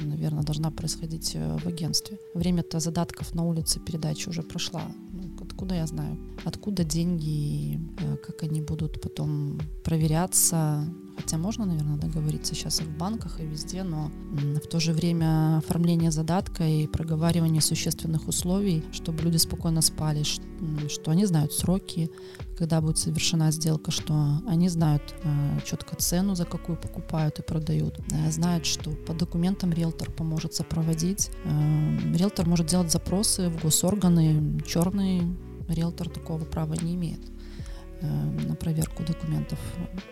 наверное, 0.00 0.42
должна 0.42 0.70
происходить 0.70 1.32
э, 1.34 1.58
в 1.58 1.66
агентстве. 1.66 2.18
Время-то 2.32 2.80
задатков 2.80 3.34
на 3.34 3.44
улице 3.44 3.78
передачи 3.78 4.30
уже 4.30 4.42
прошла. 4.42 4.82
Ну, 5.12 5.44
откуда 5.44 5.74
я 5.74 5.86
знаю? 5.86 6.16
Откуда 6.44 6.82
деньги, 6.82 7.78
э, 8.00 8.16
как 8.16 8.42
они 8.42 8.62
будут 8.62 9.02
потом 9.02 9.60
проверяться? 9.84 10.88
Хотя 11.16 11.38
можно, 11.38 11.64
наверное, 11.64 11.96
договориться 11.96 12.54
сейчас 12.54 12.80
и 12.80 12.84
в 12.84 12.96
банках, 12.96 13.40
и 13.40 13.46
везде, 13.46 13.82
но 13.82 14.10
в 14.32 14.66
то 14.66 14.80
же 14.80 14.92
время 14.92 15.58
оформление 15.58 16.10
задатка 16.10 16.64
и 16.64 16.86
проговаривание 16.86 17.62
существенных 17.62 18.28
условий, 18.28 18.84
чтобы 18.92 19.22
люди 19.22 19.36
спокойно 19.36 19.80
спали, 19.80 20.22
что 20.22 21.10
они 21.10 21.26
знают 21.26 21.52
сроки, 21.52 22.10
когда 22.58 22.80
будет 22.80 22.98
совершена 22.98 23.50
сделка, 23.50 23.90
что 23.90 24.40
они 24.46 24.68
знают 24.68 25.14
э, 25.22 25.60
четко 25.64 25.96
цену, 25.96 26.34
за 26.34 26.44
какую 26.44 26.76
покупают 26.76 27.38
и 27.38 27.42
продают, 27.42 27.98
э, 28.10 28.30
знают, 28.30 28.66
что 28.66 28.90
по 28.90 29.12
документам 29.12 29.72
риэлтор 29.72 30.10
поможет 30.10 30.54
сопроводить. 30.54 31.30
Э, 31.44 31.98
риэлтор 32.14 32.46
может 32.46 32.66
делать 32.66 32.92
запросы 32.92 33.48
в 33.48 33.62
госорганы, 33.62 34.60
черный 34.66 35.22
риэлтор 35.68 36.08
такого 36.08 36.44
права 36.44 36.74
не 36.82 36.94
имеет 36.94 37.20
на 38.02 38.54
проверку 38.54 39.02
документов. 39.02 39.58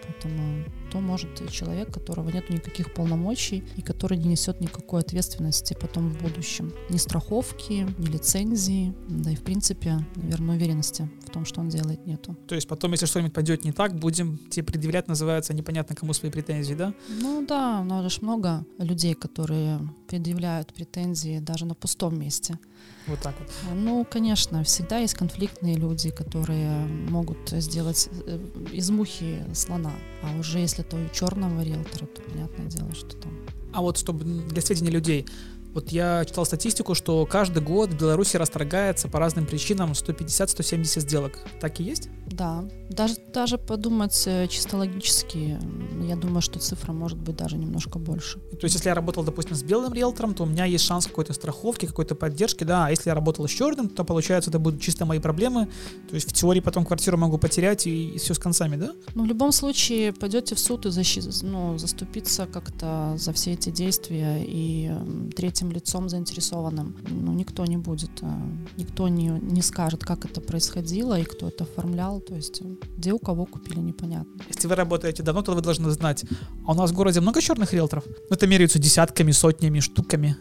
Поэтому 0.07 0.65
то 0.93 1.01
может 1.01 1.51
человек, 1.51 1.93
которого 1.93 2.29
нет 2.29 2.51
никаких 2.51 2.93
полномочий 2.93 3.65
и 3.77 3.83
который 3.83 4.19
не 4.19 4.29
несет 4.29 4.61
никакой 4.61 5.01
ответственности 5.01 5.75
потом 5.81 6.11
в 6.11 6.23
будущем. 6.23 6.73
Ни 6.91 6.99
страховки, 6.99 7.87
ни 7.99 8.07
лицензии, 8.07 8.93
да 9.09 9.31
и 9.31 9.35
в 9.35 9.43
принципе, 9.43 10.05
наверное, 10.17 10.57
уверенности 10.57 11.09
в 11.27 11.31
том, 11.31 11.47
что 11.47 11.61
он 11.61 11.71
делает, 11.71 12.07
нету. 12.07 12.37
То 12.47 12.55
есть 12.55 12.69
потом, 12.69 12.93
если 12.93 13.07
что-нибудь 13.07 13.33
пойдет 13.33 13.65
не 13.65 13.73
так, 13.73 13.95
будем 13.95 14.39
тебе 14.51 14.65
предъявлять, 14.65 15.09
называется, 15.09 15.55
непонятно 15.55 15.97
кому 15.97 16.13
свои 16.13 16.31
претензии, 16.31 16.75
да? 16.75 16.93
Ну 17.09 17.47
да, 17.47 17.81
у 17.81 17.85
нас 17.85 18.13
же 18.13 18.19
много 18.21 18.67
людей, 18.79 19.15
которые 19.15 19.81
предъявляют 20.09 20.75
претензии 20.75 21.39
даже 21.39 21.65
на 21.65 21.75
пустом 21.75 22.19
месте. 22.19 22.59
Вот 23.07 23.19
так 23.21 23.35
вот. 23.39 23.49
Ну, 23.75 24.07
конечно, 24.09 24.63
всегда 24.63 24.99
есть 24.99 25.15
конфликтные 25.15 25.77
люди, 25.77 26.11
которые 26.11 26.87
могут 27.09 27.51
сделать 27.51 28.09
э, 28.27 28.39
из 28.73 28.91
мухи 28.91 29.45
слона. 29.55 29.93
А 30.23 30.39
уже 30.39 30.61
если 30.61 30.82
то 30.83 30.97
у 30.97 31.09
черного 31.15 31.63
риэлтора, 31.63 32.07
то 32.07 32.23
понятное 32.23 32.67
дело, 32.67 32.95
что 32.95 33.17
там. 33.17 33.33
А 33.73 33.81
вот 33.81 33.99
чтобы 33.99 34.25
для 34.25 34.63
сведения 34.63 34.91
людей, 34.91 35.27
вот 35.75 35.91
я 35.91 36.25
читал 36.25 36.45
статистику, 36.45 36.95
что 36.95 37.25
каждый 37.27 37.63
год 37.63 37.91
в 37.91 37.99
Беларуси 37.99 38.37
расторгается 38.37 39.09
по 39.09 39.19
разным 39.19 39.47
причинам 39.47 39.93
150-170 39.93 41.01
сделок. 41.01 41.39
Так 41.61 41.81
и 41.81 41.85
есть? 41.85 42.09
Да, 42.27 42.65
даже, 42.91 43.17
даже 43.33 43.59
подумать 43.59 44.23
э, 44.27 44.47
чисто 44.49 44.77
логически, 44.77 45.59
я 46.03 46.17
думаю, 46.17 46.41
что 46.43 46.59
цифра 46.59 46.93
может 46.93 47.19
быть 47.19 47.37
даже 47.37 47.57
немножко 47.57 47.99
больше. 47.99 48.39
То 48.39 48.65
есть, 48.65 48.75
если 48.75 48.89
я 48.89 48.95
работал, 48.95 49.23
допустим, 49.25 49.55
с 49.55 49.63
белым 49.63 49.93
риэлтором, 49.93 50.35
то 50.35 50.45
у 50.45 50.47
меня 50.47 50.65
есть 50.65 50.85
шанс 50.85 51.07
какой-то 51.07 51.33
страховки, 51.33 51.87
какой-то 51.87 52.15
поддержки, 52.15 52.65
да, 52.65 52.87
а 52.87 52.91
если 52.91 53.11
я 53.11 53.15
работал 53.15 53.47
с 53.47 53.51
черным, 53.51 53.89
то, 53.89 54.05
получается, 54.05 54.51
это 54.51 54.59
будут 54.59 54.81
чисто 54.81 55.05
мои 55.05 55.19
проблемы, 55.19 55.67
то 56.09 56.15
есть, 56.15 56.29
в 56.31 56.33
теории 56.33 56.61
потом 56.61 56.85
квартиру 56.85 57.17
могу 57.19 57.39
потерять 57.39 57.87
и, 57.87 58.11
и 58.11 58.19
все 58.19 58.35
с 58.35 58.39
концами, 58.39 58.77
да? 58.77 58.93
Ну, 59.15 59.25
в 59.25 59.27
любом 59.27 59.53
случае, 59.53 60.13
пойдете 60.13 60.55
в 60.55 60.59
суд 60.61 60.87
и 60.87 60.89
защи- 60.91 61.23
ну, 61.43 61.79
заступиться 61.79 62.47
как-то 62.47 63.15
за 63.17 63.33
все 63.33 63.53
эти 63.53 63.71
действия, 63.71 64.43
и 64.45 64.87
м, 64.87 65.31
третьим 65.63 65.73
лицом 65.73 66.09
заинтересованным 66.09 66.95
ну, 67.11 67.33
никто 67.33 67.67
не 67.67 67.77
будет. 67.77 68.11
а, 68.23 68.43
Никто 68.79 69.09
не, 69.09 69.29
не 69.53 69.63
скажет, 69.63 70.05
как 70.05 70.25
это 70.25 70.41
происходило 70.41 71.19
и 71.21 71.25
кто 71.25 71.49
это 71.49 71.65
оформлял. 71.65 72.21
То 72.21 72.35
есть, 72.35 72.63
э, 72.63 72.65
где 72.99 73.13
у 73.13 73.19
кого 73.19 73.47
купили, 73.47 73.81
непонятно. 73.81 74.43
Если 74.49 74.69
вы 74.69 74.75
работаете 74.75 75.23
давно, 75.23 75.43
то 75.43 75.55
вы 75.55 75.61
должны 75.61 75.91
знать, 75.91 76.25
а 76.67 76.73
у 76.73 76.75
нас 76.75 76.91
в 76.91 76.95
городе 76.95 77.21
много 77.21 77.41
черных 77.41 77.75
риэлторов? 77.75 78.05
Ну, 78.07 78.37
это 78.37 78.47
меряются 78.47 78.79
десятками, 78.79 79.33
сотнями, 79.33 79.81
штуками, 79.81 80.37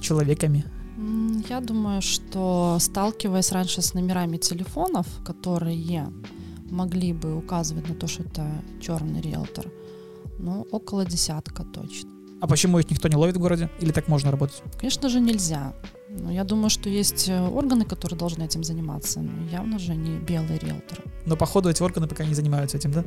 человеками. 0.00 0.64
Я 1.48 1.60
думаю, 1.60 2.02
что 2.02 2.78
сталкиваясь 2.80 3.52
раньше 3.52 3.82
с 3.82 3.94
номерами 3.94 4.38
телефонов, 4.38 5.06
которые 5.24 6.06
могли 6.70 7.12
бы 7.12 7.36
указывать 7.36 7.88
на 7.88 7.94
то, 7.94 8.06
что 8.06 8.22
это 8.22 8.46
черный 8.80 9.20
риэлтор, 9.20 9.66
ну, 10.38 10.66
около 10.72 11.04
десятка 11.04 11.64
точно. 11.64 12.15
А 12.46 12.48
почему 12.48 12.78
их 12.78 12.88
никто 12.88 13.08
не 13.08 13.16
ловит 13.16 13.36
в 13.36 13.40
городе? 13.40 13.68
Или 13.80 13.90
так 13.90 14.06
можно 14.06 14.30
работать? 14.30 14.62
Конечно 14.78 15.08
же, 15.08 15.18
нельзя. 15.18 15.74
Но 16.08 16.30
я 16.30 16.44
думаю, 16.44 16.70
что 16.70 16.88
есть 16.88 17.28
э, 17.28 17.40
органы, 17.40 17.84
которые 17.84 18.16
должны 18.16 18.44
этим 18.44 18.62
заниматься. 18.62 19.20
Но 19.20 19.48
явно 19.50 19.80
же 19.80 19.96
не 19.96 20.16
белые 20.16 20.60
риэлторы. 20.60 21.02
Но, 21.24 21.36
походу, 21.36 21.68
эти 21.68 21.82
органы 21.82 22.06
пока 22.06 22.24
не 22.24 22.34
занимаются 22.34 22.76
этим, 22.76 22.92
да? 22.92 23.04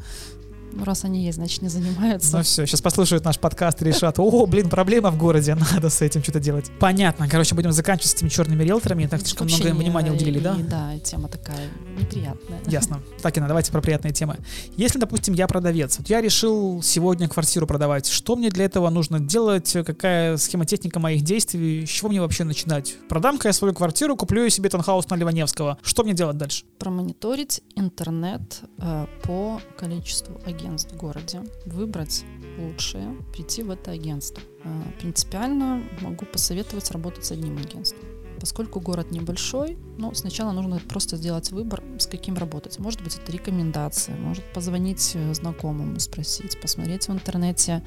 Ну, 0.71 0.83
раз 0.85 1.03
они 1.03 1.23
есть, 1.25 1.37
значит, 1.37 1.61
не 1.61 1.69
занимаются. 1.69 2.37
Ну 2.37 2.43
все, 2.43 2.65
сейчас 2.65 2.81
послушают 2.81 3.25
наш 3.25 3.39
подкаст 3.39 3.81
и 3.81 3.85
решат, 3.85 4.19
о, 4.19 4.45
блин, 4.45 4.69
проблема 4.69 5.09
в 5.11 5.17
городе, 5.17 5.55
надо 5.73 5.89
с 5.89 6.01
этим 6.01 6.21
что-то 6.23 6.39
делать. 6.39 6.71
Понятно, 6.79 7.27
короче, 7.27 7.55
будем 7.55 7.71
заканчивать 7.71 8.11
с 8.11 8.15
этими 8.15 8.29
черными 8.29 8.63
риэлторами, 8.63 9.07
так 9.07 9.21
слишком 9.21 9.47
много 9.47 9.73
внимания 9.73 10.11
уделили, 10.11 10.37
и- 10.37 10.41
да? 10.41 10.55
Да, 10.69 10.93
и 10.93 10.99
тема 10.99 11.27
такая 11.27 11.67
неприятная. 11.99 12.59
Ясно. 12.67 13.01
Так, 13.21 13.37
Инна, 13.37 13.47
давайте 13.47 13.71
про 13.71 13.81
приятные 13.81 14.13
темы. 14.13 14.37
Если, 14.77 14.99
допустим, 14.99 15.33
я 15.33 15.47
продавец, 15.47 15.97
вот 15.97 16.09
я 16.09 16.21
решил 16.21 16.81
сегодня 16.83 17.27
квартиру 17.27 17.65
продавать, 17.67 18.07
что 18.07 18.35
мне 18.35 18.49
для 18.49 18.65
этого 18.65 18.89
нужно 18.89 19.19
делать, 19.19 19.71
какая 19.85 20.37
схема 20.37 20.65
техника 20.65 20.99
моих 20.99 21.23
действий, 21.23 21.85
с 21.85 21.89
чего 21.89 22.09
мне 22.09 22.21
вообще 22.21 22.43
начинать? 22.43 22.95
Продам-ка 23.09 23.49
я 23.49 23.53
свою 23.53 23.73
квартиру, 23.73 24.15
куплю 24.15 24.47
себе 24.49 24.69
танхаус 24.69 25.09
на 25.09 25.15
Ливаневского. 25.15 25.77
Что 25.81 26.03
мне 26.03 26.13
делать 26.13 26.37
дальше? 26.37 26.63
Промониторить 26.77 27.61
интернет 27.75 28.61
э, 28.79 29.05
по 29.23 29.59
количеству 29.77 30.39
агентств 30.59 30.93
в 30.93 30.97
городе, 30.97 31.41
выбрать 31.65 32.23
лучшее, 32.57 33.15
прийти 33.33 33.63
в 33.63 33.71
это 33.71 33.91
агентство. 33.91 34.41
Э, 34.63 34.83
принципиально 34.99 35.83
могу 36.01 36.25
посоветовать 36.25 36.91
работать 36.91 37.25
с 37.25 37.31
одним 37.31 37.57
агентством. 37.57 38.07
Поскольку 38.39 38.79
город 38.79 39.11
небольшой, 39.11 39.77
ну, 39.97 40.13
сначала 40.13 40.51
нужно 40.53 40.79
просто 40.87 41.17
сделать 41.17 41.51
выбор, 41.51 41.83
с 41.97 42.07
каким 42.07 42.35
работать. 42.35 42.79
Может 42.79 43.03
быть, 43.03 43.17
это 43.17 43.31
рекомендация, 43.31 44.15
может 44.15 44.43
позвонить 44.53 45.11
э, 45.15 45.33
знакомым, 45.33 45.99
спросить, 45.99 46.59
посмотреть 46.61 47.07
в 47.07 47.11
интернете, 47.11 47.83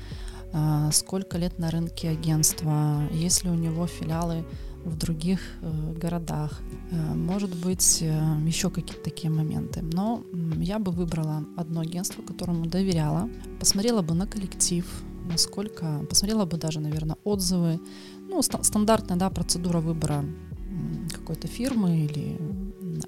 э, 0.52 0.90
сколько 0.92 1.38
лет 1.38 1.58
на 1.58 1.70
рынке 1.70 2.11
агентства, 2.11 3.08
есть 3.12 3.44
ли 3.44 3.50
у 3.50 3.54
него 3.54 3.87
филиалы 3.87 4.44
в 4.85 4.97
других 4.97 5.40
э, 5.61 5.95
городах. 6.01 6.61
Э, 6.90 7.14
может 7.14 7.55
быть, 7.55 7.99
э, 8.03 8.47
еще 8.47 8.71
какие-то 8.71 9.03
такие 9.03 9.31
моменты. 9.31 9.83
Но 9.83 10.23
я 10.57 10.79
бы 10.79 10.92
выбрала 10.92 11.45
одно 11.57 11.81
агентство, 11.81 12.23
которому 12.23 12.66
доверяла, 12.66 13.29
посмотрела 13.61 14.03
бы 14.03 14.14
на 14.14 14.27
коллектив, 14.27 14.85
насколько, 15.31 16.05
посмотрела 16.09 16.45
бы 16.45 16.57
даже, 16.57 16.81
наверное, 16.81 17.16
отзывы. 17.25 17.81
Ну, 18.29 18.42
ст- 18.42 18.64
стандартная, 18.64 19.16
да, 19.16 19.31
процедура 19.31 19.81
выбора 19.81 20.25
какой-то 21.12 21.49
фирмы 21.49 22.05
или 22.05 22.38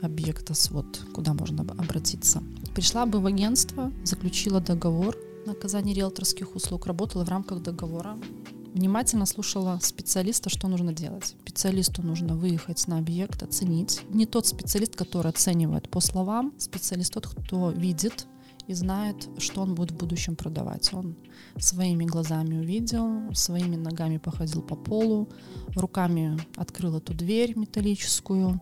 объекта, 0.02 0.54
вот, 0.70 0.86
куда 1.12 1.34
можно 1.34 1.62
обратиться. 1.62 2.42
Пришла 2.74 3.06
бы 3.06 3.20
в 3.20 3.26
агентство, 3.26 3.92
заключила 4.04 4.60
договор 4.60 5.16
на 5.46 5.52
оказание 5.52 5.94
риэлторских 5.94 6.54
услуг, 6.56 6.86
работала 6.86 7.24
в 7.24 7.28
рамках 7.28 7.62
договора, 7.62 8.16
внимательно 8.74 9.24
слушала 9.24 9.78
специалиста, 9.80 10.50
что 10.50 10.68
нужно 10.68 10.92
делать. 10.92 11.34
Специалисту 11.40 12.02
нужно 12.02 12.34
выехать 12.36 12.86
на 12.88 12.98
объект, 12.98 13.42
оценить. 13.42 14.02
Не 14.10 14.26
тот 14.26 14.46
специалист, 14.46 14.96
который 14.96 15.30
оценивает 15.30 15.88
по 15.88 16.00
словам, 16.00 16.52
специалист 16.58 17.12
тот, 17.12 17.26
кто 17.26 17.70
видит 17.70 18.26
и 18.66 18.74
знает, 18.74 19.28
что 19.38 19.62
он 19.62 19.74
будет 19.74 19.92
в 19.92 19.96
будущем 19.96 20.36
продавать. 20.36 20.92
Он 20.92 21.16
своими 21.58 22.04
глазами 22.04 22.58
увидел, 22.58 23.32
своими 23.34 23.76
ногами 23.76 24.18
походил 24.18 24.62
по 24.62 24.74
полу, 24.74 25.28
руками 25.76 26.38
открыл 26.56 26.96
эту 26.96 27.14
дверь 27.14 27.56
металлическую 27.56 28.60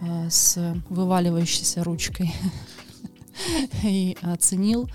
э, 0.00 0.30
с 0.30 0.74
вываливающейся 0.88 1.84
ручкой 1.84 2.32
и 3.84 4.16
оценил, 4.22 4.88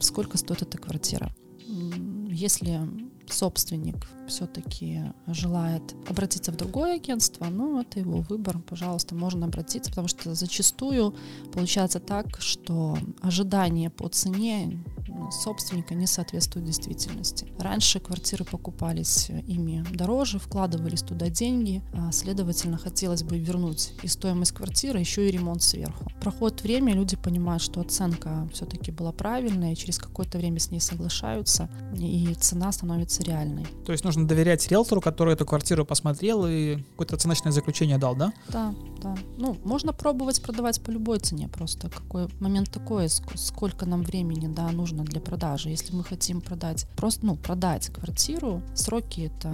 сколько 0.00 0.36
стоит 0.36 0.62
эта 0.62 0.78
квартира. 0.78 1.32
Если 2.28 2.80
собственник 3.32 4.06
все-таки 4.28 5.12
желает 5.26 5.94
обратиться 6.08 6.52
в 6.52 6.56
другое 6.56 6.96
агентство, 6.96 7.46
ну, 7.46 7.80
это 7.80 8.00
его 8.00 8.20
выбор, 8.28 8.58
пожалуйста, 8.58 9.14
можно 9.14 9.46
обратиться, 9.46 9.90
потому 9.90 10.08
что 10.08 10.34
зачастую 10.34 11.14
получается 11.52 12.00
так, 12.00 12.40
что 12.40 12.98
ожидания 13.20 13.90
по 13.90 14.08
цене 14.08 14.82
собственника 15.30 15.94
не 15.94 16.06
соответствуют 16.06 16.66
действительности. 16.66 17.46
Раньше 17.58 18.00
квартиры 18.00 18.44
покупались 18.44 19.30
ими 19.46 19.84
дороже, 19.92 20.38
вкладывались 20.38 21.02
туда 21.02 21.28
деньги, 21.28 21.82
а, 21.92 22.12
следовательно, 22.12 22.78
хотелось 22.78 23.22
бы 23.22 23.38
вернуть 23.38 23.92
и 24.02 24.08
стоимость 24.08 24.52
квартиры, 24.52 24.98
еще 24.98 25.28
и 25.28 25.30
ремонт 25.30 25.62
сверху. 25.62 26.10
Проходит 26.20 26.62
время, 26.62 26.94
люди 26.94 27.16
понимают, 27.16 27.62
что 27.62 27.80
оценка 27.80 28.48
все-таки 28.52 28.90
была 28.90 29.12
правильная, 29.12 29.72
и 29.72 29.76
через 29.76 29.98
какое-то 29.98 30.38
время 30.38 30.58
с 30.58 30.70
ней 30.70 30.80
соглашаются, 30.80 31.68
и 31.96 32.34
цена 32.34 32.72
становится 32.72 33.22
реальной. 33.22 33.66
То 33.86 33.92
есть 33.92 34.04
нужно 34.04 34.13
доверять 34.16 34.66
риэлтору, 34.68 35.00
который 35.00 35.34
эту 35.34 35.44
квартиру 35.44 35.84
посмотрел 35.84 36.46
и 36.46 36.76
какое-то 36.92 37.16
оценочное 37.16 37.52
заключение 37.52 37.98
дал, 37.98 38.16
да? 38.16 38.32
Да, 38.48 38.74
да. 39.02 39.16
Ну, 39.36 39.56
можно 39.64 39.92
пробовать 39.92 40.42
продавать 40.42 40.80
по 40.82 40.90
любой 40.90 41.18
цене, 41.18 41.48
просто 41.48 41.90
какой 41.90 42.28
момент 42.40 42.70
такой, 42.70 43.08
сколько 43.08 43.86
нам 43.86 44.02
времени, 44.02 44.46
да, 44.46 44.70
нужно 44.70 45.04
для 45.04 45.20
продажи. 45.20 45.70
Если 45.70 45.94
мы 45.94 46.04
хотим 46.04 46.40
продать, 46.40 46.86
просто, 46.96 47.26
ну, 47.26 47.36
продать 47.36 47.88
квартиру, 47.88 48.62
сроки 48.74 49.32
это 49.34 49.52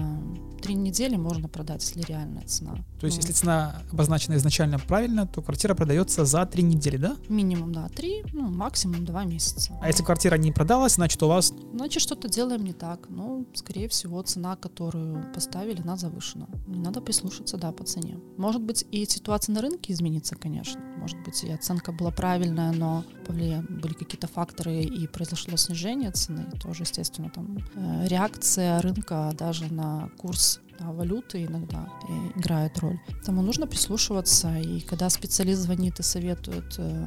три 0.62 0.74
недели 0.74 1.16
можно 1.16 1.48
продать, 1.48 1.82
если 1.82 2.02
реальная 2.02 2.42
цена. 2.46 2.72
То 3.00 3.06
есть, 3.06 3.16
ну, 3.16 3.22
если 3.22 3.32
цена 3.32 3.82
обозначена 3.92 4.34
изначально 4.36 4.78
правильно, 4.78 5.26
то 5.26 5.42
квартира 5.42 5.74
продается 5.74 6.24
за 6.24 6.44
три 6.46 6.62
недели, 6.62 6.96
да? 6.96 7.16
Минимум, 7.28 7.72
да, 7.72 7.88
три, 7.88 8.22
ну, 8.32 8.48
максимум 8.48 9.04
два 9.04 9.24
месяца. 9.24 9.72
А 9.80 9.86
если 9.88 10.02
квартира 10.02 10.36
не 10.36 10.52
продалась, 10.52 10.94
значит, 10.94 11.22
у 11.22 11.28
вас... 11.28 11.52
Значит, 11.72 12.02
что-то 12.02 12.28
делаем 12.28 12.64
не 12.64 12.72
так. 12.72 13.09
Ну, 13.09 13.46
скорее 13.54 13.88
всего, 13.88 14.20
цена, 14.22 14.56
которую 14.56 15.33
поставили, 15.33 15.80
она 15.83 15.96
завышена. 15.96 16.46
Надо 16.66 17.00
прислушаться, 17.00 17.56
да, 17.56 17.72
по 17.72 17.85
цене. 17.85 18.18
Может 18.37 18.62
быть, 18.62 18.85
и 18.90 19.04
ситуация 19.06 19.54
на 19.54 19.61
рынке 19.61 19.92
изменится, 19.92 20.37
конечно. 20.37 20.80
Может 20.96 21.18
быть, 21.22 21.44
и 21.44 21.50
оценка 21.50 21.92
была 21.92 22.11
правильная, 22.11 22.72
но 22.72 23.04
повлияли, 23.26 23.64
были 23.68 23.94
какие-то 23.94 24.26
факторы, 24.26 24.83
и 24.83 25.06
произошло 25.06 25.56
снижение 25.56 26.11
цены. 26.11 26.46
Тоже, 26.62 26.83
естественно, 26.83 27.30
там 27.30 27.59
э, 27.74 28.06
реакция 28.09 28.80
рынка 28.80 29.33
даже 29.38 29.72
на 29.72 30.11
курс 30.18 30.61
да, 30.80 30.90
валюты 30.92 31.44
иногда 31.44 31.88
играет 32.36 32.78
роль. 32.78 32.98
Поэтому 33.06 33.42
нужно 33.42 33.66
прислушиваться, 33.66 34.56
и 34.58 34.80
когда 34.80 35.10
специалист 35.10 35.60
звонит 35.60 36.00
и 36.00 36.02
советует 36.02 36.74
э, 36.78 37.06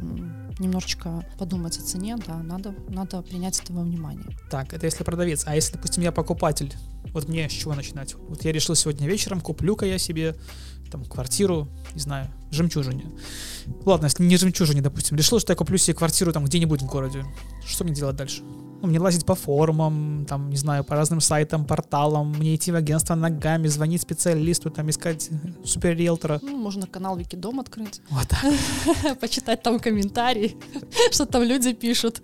немножечко 0.59 1.25
подумать 1.39 1.77
о 1.77 1.81
цене, 1.81 2.17
да, 2.27 2.37
надо, 2.37 2.75
надо 2.89 3.21
принять 3.21 3.59
это 3.59 3.73
во 3.73 3.83
внимание. 3.83 4.37
Так, 4.51 4.73
это 4.73 4.85
если 4.85 5.03
продавец. 5.03 5.43
А 5.47 5.55
если, 5.55 5.73
допустим, 5.73 6.03
я 6.03 6.11
покупатель, 6.11 6.73
вот 7.13 7.27
мне 7.27 7.49
с 7.49 7.53
чего 7.53 7.73
начинать? 7.73 8.15
Вот 8.15 8.43
я 8.45 8.51
решил 8.51 8.75
сегодня 8.75 9.07
вечером, 9.07 9.41
куплю-ка 9.41 9.85
я 9.85 9.97
себе 9.97 10.35
там 10.91 11.03
квартиру, 11.05 11.67
не 11.95 11.99
знаю, 11.99 12.29
жемчужине. 12.51 13.05
Ладно, 13.85 14.05
если 14.05 14.23
не 14.23 14.37
жемчужине, 14.37 14.81
допустим, 14.81 15.17
решил, 15.17 15.39
что 15.39 15.51
я 15.51 15.57
куплю 15.57 15.77
себе 15.77 15.95
квартиру 15.95 16.31
там 16.31 16.45
где-нибудь 16.45 16.83
в 16.83 16.85
городе. 16.85 17.25
Что 17.65 17.83
мне 17.83 17.93
делать 17.93 18.15
дальше? 18.15 18.43
Ну, 18.83 18.89
мне 18.89 18.99
лазить 18.99 19.25
по 19.25 19.33
форумам, 19.33 20.25
там, 20.27 20.49
не 20.49 20.57
знаю, 20.57 20.83
по 20.83 20.95
разным 20.95 21.21
сайтам, 21.21 21.65
порталам, 21.65 22.31
мне 22.31 22.55
идти 22.55 22.69
в 22.69 22.75
агентство 22.75 23.15
ногами, 23.15 23.67
звонить 23.67 24.01
специалисту, 24.01 24.69
там, 24.69 24.89
искать 24.89 25.29
супер 25.63 25.95
риэлтора. 25.95 26.39
Ну, 26.41 26.57
можно 26.57 26.85
канал 26.85 27.15
Викидом 27.15 27.61
открыть. 27.61 28.01
Вот 28.09 28.27
так. 28.27 29.19
Почитать 29.21 29.63
там 29.63 29.79
комментарии, 29.79 30.57
что 31.11 31.25
там 31.25 31.43
люди 31.43 31.71
пишут. 31.71 32.21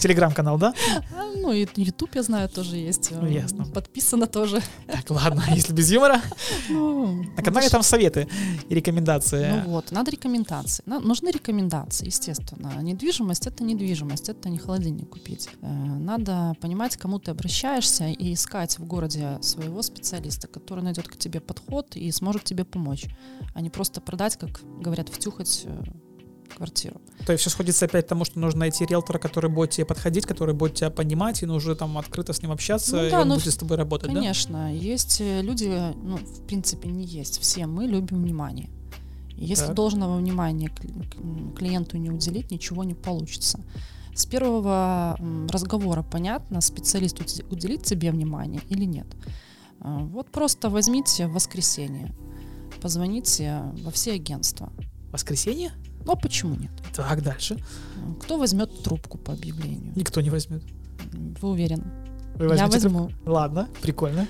Телеграм-канал, 0.00 0.56
да? 0.56 0.72
А, 1.14 1.24
ну, 1.36 1.52
и 1.52 1.66
YouTube, 1.76 2.14
я 2.14 2.22
знаю, 2.22 2.48
тоже 2.48 2.76
есть. 2.76 3.10
Ну, 3.10 3.26
ясно. 3.26 3.66
Подписано 3.66 4.26
тоже. 4.26 4.62
Так, 4.86 5.10
ладно, 5.10 5.44
если 5.54 5.74
без 5.74 5.90
юмора. 5.90 6.22
Ну, 6.70 7.22
На 7.36 7.42
канале 7.42 7.68
там 7.68 7.82
советы 7.82 8.28
и 8.70 8.74
рекомендации. 8.74 9.62
Ну 9.64 9.72
вот, 9.72 9.92
надо 9.92 10.10
рекомендации. 10.10 10.82
Нужны 10.86 11.28
рекомендации, 11.30 12.06
естественно. 12.06 12.72
Недвижимость— 12.80 13.46
это 13.48 13.62
недвижимость, 13.62 14.30
это 14.30 14.48
не 14.48 14.56
холодильник 14.56 15.10
купить. 15.10 15.50
Э, 15.66 15.98
надо 15.98 16.54
понимать, 16.60 16.96
к 16.96 17.00
кому 17.00 17.18
ты 17.18 17.30
обращаешься 17.32 18.06
и 18.06 18.32
искать 18.32 18.78
в 18.78 18.86
городе 18.86 19.38
своего 19.42 19.82
специалиста, 19.82 20.46
который 20.46 20.84
найдет 20.84 21.08
к 21.08 21.16
тебе 21.16 21.40
подход 21.40 21.96
и 21.96 22.10
сможет 22.12 22.44
тебе 22.44 22.64
помочь, 22.64 23.06
а 23.54 23.60
не 23.60 23.70
просто 23.70 24.00
продать, 24.00 24.36
как 24.36 24.60
говорят, 24.80 25.08
втюхать 25.08 25.62
э, 25.64 25.82
квартиру. 26.56 27.00
То 27.26 27.32
есть 27.32 27.40
все 27.40 27.50
сходится 27.50 27.86
опять 27.86 28.06
к 28.06 28.08
тому, 28.08 28.24
что 28.24 28.38
нужно 28.38 28.60
найти 28.60 28.86
риэлтора, 28.86 29.18
который 29.18 29.50
будет 29.50 29.70
тебе 29.70 29.86
подходить, 29.86 30.24
который 30.26 30.54
будет 30.54 30.74
тебя 30.74 30.90
понимать, 30.90 31.42
и 31.42 31.46
нужно 31.46 31.74
там 31.74 31.98
открыто 31.98 32.32
с 32.32 32.42
ним 32.42 32.52
общаться, 32.52 32.96
ну, 32.96 33.02
да, 33.02 33.08
и 33.08 33.22
он 33.22 33.28
ну, 33.28 33.34
будет 33.34 33.52
с 33.52 33.56
тобой 33.56 33.76
работать, 33.76 34.12
конечно. 34.12 34.58
да? 34.58 34.68
есть 34.68 35.20
э, 35.20 35.42
люди, 35.42 35.68
ну, 36.02 36.16
в 36.16 36.46
принципе, 36.46 36.88
не 36.88 37.04
есть. 37.04 37.40
Все 37.40 37.66
мы 37.66 37.86
любим 37.86 38.22
внимание. 38.22 38.70
Если 39.36 39.66
так. 39.66 39.74
должного 39.74 40.16
внимания 40.16 40.70
клиенту 41.56 41.98
не 41.98 42.10
уделить, 42.10 42.50
ничего 42.50 42.84
не 42.84 42.94
получится. 42.94 43.60
С 44.16 44.24
первого 44.24 45.14
разговора 45.50 46.02
понятно, 46.02 46.62
специалист 46.62 47.20
уделит 47.50 47.82
тебе 47.82 48.10
внимание 48.10 48.62
или 48.70 48.86
нет. 48.86 49.06
А, 49.80 49.98
вот 49.98 50.30
просто 50.30 50.70
возьмите 50.70 51.26
в 51.26 51.34
воскресенье, 51.34 52.14
позвоните 52.80 53.62
во 53.84 53.90
все 53.90 54.14
агентства. 54.14 54.72
Воскресенье? 55.12 55.70
Ну 56.06 56.12
а 56.12 56.16
почему 56.16 56.54
нет? 56.54 56.70
Так, 56.94 57.22
дальше. 57.22 57.58
Кто 58.22 58.38
возьмет 58.38 58.82
трубку 58.82 59.18
по 59.18 59.34
объявлению? 59.34 59.92
Никто 59.94 60.22
не 60.22 60.30
возьмет. 60.30 60.62
Вы 61.42 61.50
уверены? 61.50 61.84
Вы 62.36 62.56
Я 62.56 62.68
возьму. 62.68 63.08
Трубку? 63.08 63.30
Ладно, 63.30 63.68
прикольно. 63.82 64.26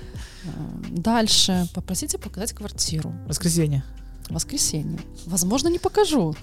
А, 0.47 0.49
дальше 0.89 1.65
попросите 1.73 2.17
показать 2.17 2.51
квартиру. 2.51 3.13
Воскресенье 3.25 3.85
воскресенье. 4.29 4.99
Возможно, 5.25 5.69
не 5.69 5.79
покажу, 5.79 6.35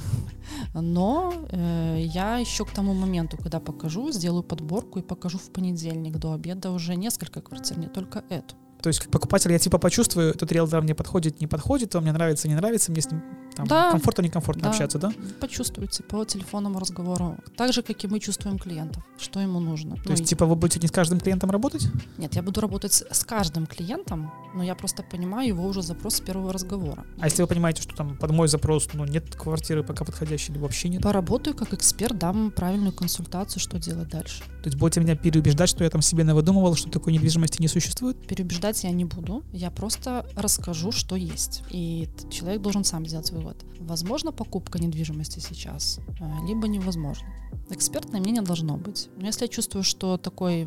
но 0.75 1.33
э, 1.51 2.03
я 2.07 2.38
еще 2.38 2.64
к 2.64 2.70
тому 2.70 2.94
моменту, 2.94 3.37
когда 3.37 3.61
покажу, 3.61 4.12
сделаю 4.12 4.42
подборку 4.42 4.99
и 4.99 5.03
покажу 5.03 5.38
в 5.38 5.51
понедельник 5.51 6.16
до 6.16 6.33
обеда 6.33 6.70
уже 6.70 6.97
несколько 6.97 7.40
квартир, 7.40 7.79
не 7.79 7.88
только 7.88 8.25
эту. 8.29 8.55
То 8.83 8.88
есть 8.88 9.01
как 9.01 9.11
покупатель 9.11 9.51
я 9.51 9.59
типа 9.59 9.79
почувствую, 9.79 10.31
этот 10.31 10.53
риэлтор 10.53 10.83
мне 10.83 10.94
подходит, 10.94 11.40
не 11.40 11.47
подходит, 11.47 11.94
он 11.94 12.03
мне 12.03 12.12
нравится, 12.12 12.49
не 12.49 12.55
нравится, 12.55 12.92
мне 12.92 13.01
с 13.01 13.11
ним 13.11 13.23
там, 13.57 13.67
да, 13.67 13.90
комфортно, 13.90 14.23
некомфортно 14.23 14.64
да, 14.64 14.71
общаться, 14.71 14.99
да? 14.99 15.12
Почувствуйте 15.40 16.03
по 16.03 16.25
телефонному 16.25 16.79
разговору. 16.79 17.37
Так 17.57 17.73
же, 17.73 17.83
как 17.83 18.03
и 18.05 18.09
мы 18.09 18.21
чувствуем 18.21 18.59
клиентов, 18.59 19.03
что 19.19 19.40
ему 19.40 19.61
нужно. 19.61 19.97
То 19.97 20.03
ну, 20.07 20.11
есть, 20.12 20.27
типа, 20.27 20.47
вы 20.47 20.57
будете 20.57 20.81
не 20.81 20.88
с 20.88 20.90
каждым 20.90 21.21
клиентом 21.21 21.51
работать? 21.51 21.87
Нет, 22.19 22.35
я 22.35 22.43
буду 22.43 22.61
работать 22.61 23.05
с 23.11 23.25
каждым 23.25 23.67
клиентом, 23.67 24.33
но 24.55 24.62
я 24.62 24.75
просто 24.75 25.03
понимаю 25.03 25.49
его 25.49 25.67
уже 25.67 25.83
запрос 25.83 26.17
с 26.17 26.21
первого 26.21 26.53
разговора. 26.53 27.05
А 27.21 27.27
если 27.27 27.43
вы 27.43 27.49
понимаете, 27.49 27.83
что 27.83 27.95
там 27.95 28.17
под 28.17 28.31
мой 28.31 28.49
запрос, 28.49 28.88
ну, 28.93 29.05
нет 29.05 29.35
квартиры 29.35 29.83
пока 29.83 30.05
подходящей, 30.05 30.53
или 30.53 30.59
вообще 30.59 30.88
нет? 30.88 31.03
Поработаю 31.03 31.57
как 31.57 31.73
эксперт, 31.73 32.19
дам 32.19 32.51
правильную 32.51 32.93
консультацию, 32.93 33.61
что 33.61 33.79
делать 33.79 34.09
дальше. 34.09 34.43
То 34.62 34.69
есть 34.69 34.79
будете 34.79 35.01
меня 35.01 35.17
переубеждать, 35.17 35.69
что 35.69 35.85
я 35.85 35.90
там 35.90 36.03
себе 36.03 36.25
навыдумывал, 36.25 36.75
что 36.75 36.90
такой 36.90 37.12
недвижимости 37.12 37.61
не 37.61 37.69
существует? 37.69 38.27
Переубеждать 38.27 38.83
я 38.85 38.90
не 38.90 39.05
буду. 39.05 39.45
Я 39.53 39.71
просто 39.71 40.27
расскажу, 40.37 40.90
что 40.93 41.17
есть. 41.17 41.62
И 41.71 42.09
человек 42.31 42.62
должен 42.62 42.85
сам 42.85 43.07
сделать 43.07 43.31
вывод. 43.44 43.64
Возможно 43.80 44.33
покупка 44.33 44.78
недвижимости 44.78 45.40
сейчас, 45.40 46.00
э, 46.20 46.46
либо 46.46 46.68
невозможно. 46.68 47.28
Экспертное 47.70 48.20
мнение 48.20 48.42
должно 48.42 48.76
быть. 48.76 49.09
Но 49.16 49.26
если 49.26 49.44
я 49.44 49.48
чувствую, 49.48 49.85
что 49.85 50.18
такой 50.18 50.66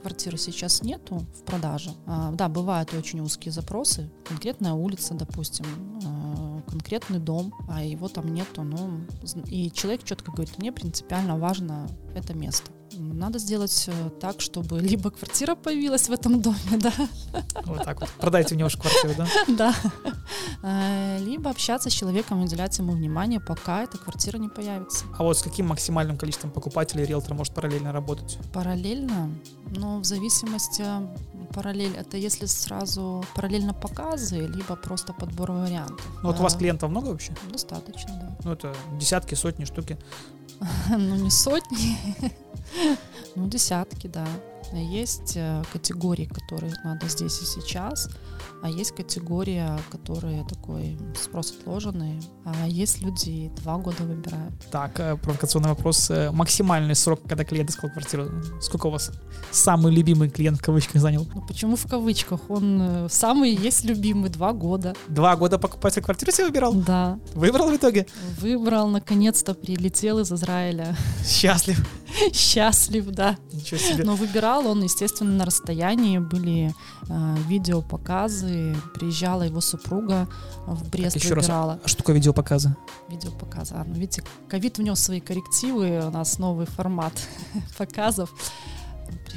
квартиры 0.00 0.38
сейчас 0.38 0.82
нету 0.82 1.26
в 1.34 1.44
продаже. 1.44 1.90
А, 2.06 2.30
да, 2.32 2.48
бывают 2.48 2.94
очень 2.94 3.20
узкие 3.20 3.52
запросы. 3.52 4.10
Конкретная 4.24 4.72
улица, 4.72 5.14
допустим, 5.14 5.66
а, 6.04 6.62
конкретный 6.70 7.18
дом, 7.18 7.52
а 7.68 7.84
его 7.84 8.08
там 8.08 8.32
нету. 8.32 8.62
Ну, 8.62 9.00
и 9.46 9.70
человек 9.70 10.04
четко 10.04 10.32
говорит, 10.32 10.58
мне 10.58 10.72
принципиально 10.72 11.36
важно 11.36 11.88
это 12.14 12.34
место. 12.34 12.70
Надо 12.92 13.38
сделать 13.38 13.88
э, 13.88 14.10
так, 14.20 14.40
чтобы 14.40 14.80
либо 14.90 15.10
квартира 15.10 15.54
появилась 15.54 16.08
в 16.08 16.12
этом 16.12 16.40
доме, 16.40 16.56
да. 16.72 16.92
Вот 17.64 17.84
так 17.84 18.00
вот. 18.00 18.10
Продайте 18.18 18.54
мне 18.54 18.64
уж 18.64 18.76
квартиру, 18.76 19.14
да? 19.16 19.26
Да. 19.48 19.74
Э, 20.62 21.18
либо 21.20 21.50
общаться 21.50 21.90
с 21.90 21.92
человеком, 21.92 22.42
уделять 22.42 22.78
ему 22.78 22.92
внимание, 22.92 23.40
пока 23.40 23.82
эта 23.82 23.98
квартира 23.98 24.38
не 24.38 24.48
появится. 24.48 25.04
А 25.18 25.22
вот 25.22 25.38
с 25.38 25.42
каким 25.42 25.68
максимальным 25.68 26.16
количеством 26.16 26.50
покупателей 26.50 27.04
риэлтор 27.04 27.34
может 27.34 27.54
параллельно 27.54 27.92
работать? 27.92 28.38
Параллельно? 28.52 29.30
Ну, 29.76 30.00
в 30.00 30.04
зависимости 30.04 30.84
параллель, 31.54 31.96
это 31.96 32.16
если 32.16 32.46
сразу 32.46 33.24
параллельно 33.34 33.74
показы, 33.74 34.46
либо 34.46 34.76
просто 34.76 35.12
подбор 35.12 35.52
вариантов. 35.52 36.06
Ну, 36.22 36.28
вот 36.28 36.40
у 36.40 36.42
вас 36.42 36.54
клиентов 36.54 36.90
много 36.90 37.08
вообще? 37.08 37.32
Достаточно, 37.50 38.10
да. 38.14 38.36
Ну, 38.44 38.52
это 38.52 38.74
десятки, 38.98 39.34
сотни, 39.34 39.64
штуки. 39.64 39.98
Ну, 40.90 41.14
не 41.16 41.30
сотни, 41.30 41.96
ну, 43.34 43.48
десятки, 43.48 44.06
да. 44.08 44.26
Есть 44.72 45.32
э, 45.36 45.62
категории, 45.72 46.26
которые 46.26 46.72
надо 46.84 47.08
здесь 47.08 47.40
и 47.42 47.44
сейчас, 47.44 48.08
а 48.62 48.68
есть 48.68 48.92
категория, 48.92 49.78
которые 49.90 50.44
такой 50.44 50.98
спрос 51.20 51.52
отложенный, 51.52 52.20
а 52.44 52.68
есть 52.68 53.02
люди 53.02 53.50
два 53.62 53.78
года 53.78 54.04
выбирают. 54.04 54.54
Так, 54.70 55.00
э, 55.00 55.16
провокационный 55.16 55.70
вопрос. 55.70 56.10
Э, 56.10 56.30
максимальный 56.30 56.94
срок, 56.94 57.20
когда 57.26 57.44
клиент 57.44 57.70
искал 57.70 57.90
квартиру, 57.90 58.30
сколько 58.60 58.86
у 58.86 58.90
вас 58.90 59.10
самый 59.50 59.92
любимый 59.92 60.30
клиент 60.30 60.58
в 60.58 60.62
кавычках 60.62 61.00
занял? 61.00 61.26
Ну 61.34 61.42
почему 61.42 61.76
в 61.76 61.86
кавычках? 61.88 62.40
Он 62.48 63.08
самый 63.10 63.54
есть 63.54 63.84
любимый, 63.84 64.30
два 64.30 64.52
года. 64.52 64.94
Два 65.08 65.36
года 65.36 65.58
покупатель 65.58 66.02
квартиру 66.02 66.32
себе 66.32 66.46
выбирал? 66.46 66.74
Да. 66.74 67.18
Выбрал 67.34 67.70
в 67.70 67.76
итоге? 67.76 68.06
Выбрал, 68.38 68.88
наконец-то 68.88 69.54
прилетел 69.54 70.20
из 70.20 70.30
Израиля. 70.32 70.96
Счастлив. 71.26 71.78
Счастлив, 72.32 73.06
да. 73.06 73.36
Ничего 73.52 73.78
себе. 73.78 74.04
Но 74.04 74.14
выбирал 74.14 74.66
он, 74.66 74.82
естественно, 74.82 75.30
на 75.30 75.44
расстоянии. 75.44 76.18
Были 76.18 76.74
э, 77.08 77.36
видеопоказы. 77.46 78.76
Приезжала 78.94 79.42
его 79.42 79.60
супруга 79.60 80.28
в 80.66 80.88
Брест, 80.88 81.16
Еще 81.16 81.34
выбирала. 81.34 81.74
Раз, 81.74 81.80
а 81.84 81.88
что 81.88 81.98
такое 81.98 82.16
видеопоказы? 82.16 82.76
Видеопоказы. 83.08 83.74
А, 83.74 83.84
ну, 83.84 83.94
видите, 83.94 84.22
ковид 84.48 84.78
внес 84.78 85.00
свои 85.00 85.20
коррективы. 85.20 86.06
У 86.06 86.10
нас 86.10 86.38
новый 86.38 86.66
формат 86.66 87.12
показов. 87.78 88.30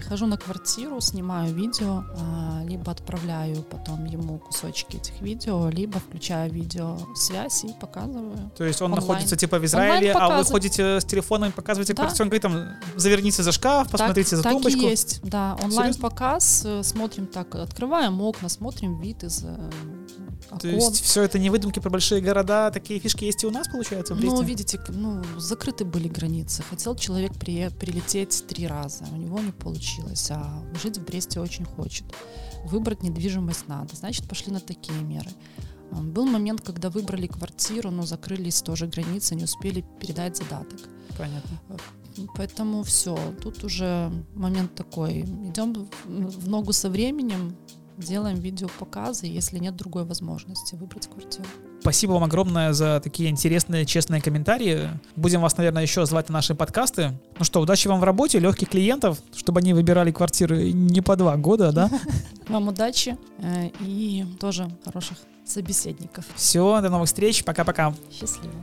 Прихожу 0.03 0.25
на 0.25 0.37
квартиру, 0.37 0.99
снимаю 0.99 1.53
видео, 1.53 2.03
а, 2.17 2.61
либо 2.65 2.91
отправляю 2.91 3.63
потом 3.63 4.03
ему 4.05 4.37
кусочки 4.37 4.97
этих 4.97 5.21
видео, 5.21 5.69
либо 5.69 5.99
включаю 5.99 6.51
видеосвязь 6.51 7.63
и 7.63 7.73
показываю. 7.79 8.51
То 8.57 8.65
есть 8.65 8.81
он 8.81 8.91
онлайн. 8.91 9.07
находится 9.07 9.37
типа 9.37 9.59
в 9.59 9.65
Израиле, 9.65 10.11
а 10.11 10.37
вы 10.37 10.43
ходите 10.43 10.99
с 10.99 11.05
телефоном 11.05 11.53
показываете 11.53 11.93
да. 11.93 12.03
квартиру, 12.03 12.25
он 12.25 12.29
говорит 12.29 12.41
там, 12.41 12.99
заверните 12.99 13.43
за 13.43 13.51
шкаф, 13.51 13.89
посмотрите 13.89 14.31
так, 14.31 14.37
за 14.37 14.43
так 14.43 14.51
тумбочку. 14.53 14.79
Так 14.79 14.87
и 14.87 14.89
есть, 14.89 15.21
да. 15.23 15.57
Онлайн-показ, 15.63 16.63
э, 16.65 16.83
смотрим 16.83 17.27
так, 17.27 17.55
открываем 17.55 18.21
окна, 18.21 18.49
смотрим 18.49 18.99
вид 18.99 19.23
из 19.23 19.43
э, 19.43 19.69
окон. 20.53 20.59
То 20.59 20.67
есть 20.67 21.01
все 21.03 21.23
это 21.23 21.39
не 21.39 21.49
выдумки 21.49 21.79
про 21.79 21.89
большие 21.89 22.21
города, 22.21 22.71
такие 22.71 22.99
фишки 22.99 23.25
есть 23.25 23.43
и 23.43 23.47
у 23.47 23.51
нас, 23.51 23.67
получается, 23.67 24.15
в 24.15 24.23
Ну, 24.23 24.41
видите, 24.41 24.79
ну, 24.89 25.21
закрыты 25.37 25.85
были 25.85 26.07
границы. 26.07 26.63
Хотел 26.69 26.95
человек 26.95 27.33
при, 27.33 27.69
прилететь 27.69 28.45
три 28.47 28.67
раза, 28.67 29.05
у 29.11 29.15
него 29.15 29.39
не 29.39 29.51
получилось, 29.51 29.92
а 30.31 30.63
жить 30.81 30.97
в 30.97 31.05
Бресте 31.05 31.39
очень 31.39 31.65
хочет. 31.65 32.05
Выбрать 32.65 33.03
недвижимость 33.03 33.67
надо, 33.67 33.95
значит, 33.95 34.27
пошли 34.27 34.51
на 34.51 34.59
такие 34.59 34.99
меры. 35.01 35.29
Был 35.91 36.25
момент, 36.25 36.61
когда 36.61 36.89
выбрали 36.89 37.27
квартиру, 37.27 37.91
но 37.91 38.03
закрылись 38.03 38.61
тоже 38.61 38.87
границы, 38.87 39.35
не 39.35 39.43
успели 39.43 39.85
передать 39.99 40.37
задаток. 40.37 40.79
Понятно. 41.17 41.61
Э, 41.69 41.77
поэтому 42.35 42.83
все, 42.83 43.17
тут 43.41 43.63
уже 43.63 44.11
момент 44.33 44.73
такой. 44.75 45.21
Идем 45.21 45.87
в 46.05 46.47
ногу 46.47 46.73
со 46.73 46.89
временем, 46.89 47.55
делаем 47.97 48.39
видеопоказы, 48.39 49.27
если 49.27 49.59
нет 49.59 49.75
другой 49.75 50.05
возможности 50.05 50.75
выбрать 50.75 51.07
квартиру. 51.07 51.45
Спасибо 51.83 52.13
вам 52.13 52.23
огромное 52.23 52.71
за 52.71 53.01
такие 53.03 53.29
интересные, 53.29 53.85
честные 53.85 54.21
комментарии. 54.21 54.89
Будем 55.17 55.41
вас, 55.41 55.57
наверное, 55.57 55.83
еще 55.83 56.05
звать 56.05 56.29
на 56.29 56.35
наши 56.35 56.55
подкасты. 56.55 57.11
Ну 57.37 57.43
что, 57.43 57.59
удачи 57.59 57.89
вам 57.89 57.99
в 57.99 58.05
работе, 58.05 58.39
легких 58.39 58.69
клиентов, 58.69 59.17
чтобы 59.35 59.59
они 59.59 59.73
выбирали 59.73 60.09
квартиры 60.13 60.71
не 60.71 61.01
по 61.01 61.17
два 61.17 61.35
года, 61.35 61.73
да? 61.73 61.89
Вам 62.47 62.69
удачи 62.69 63.17
э, 63.39 63.71
и 63.81 64.25
тоже 64.39 64.69
хороших 64.85 65.17
собеседников. 65.45 66.23
Все, 66.35 66.79
до 66.79 66.89
новых 66.89 67.07
встреч, 67.07 67.43
пока-пока. 67.43 67.93
Счастливо. 68.17 68.53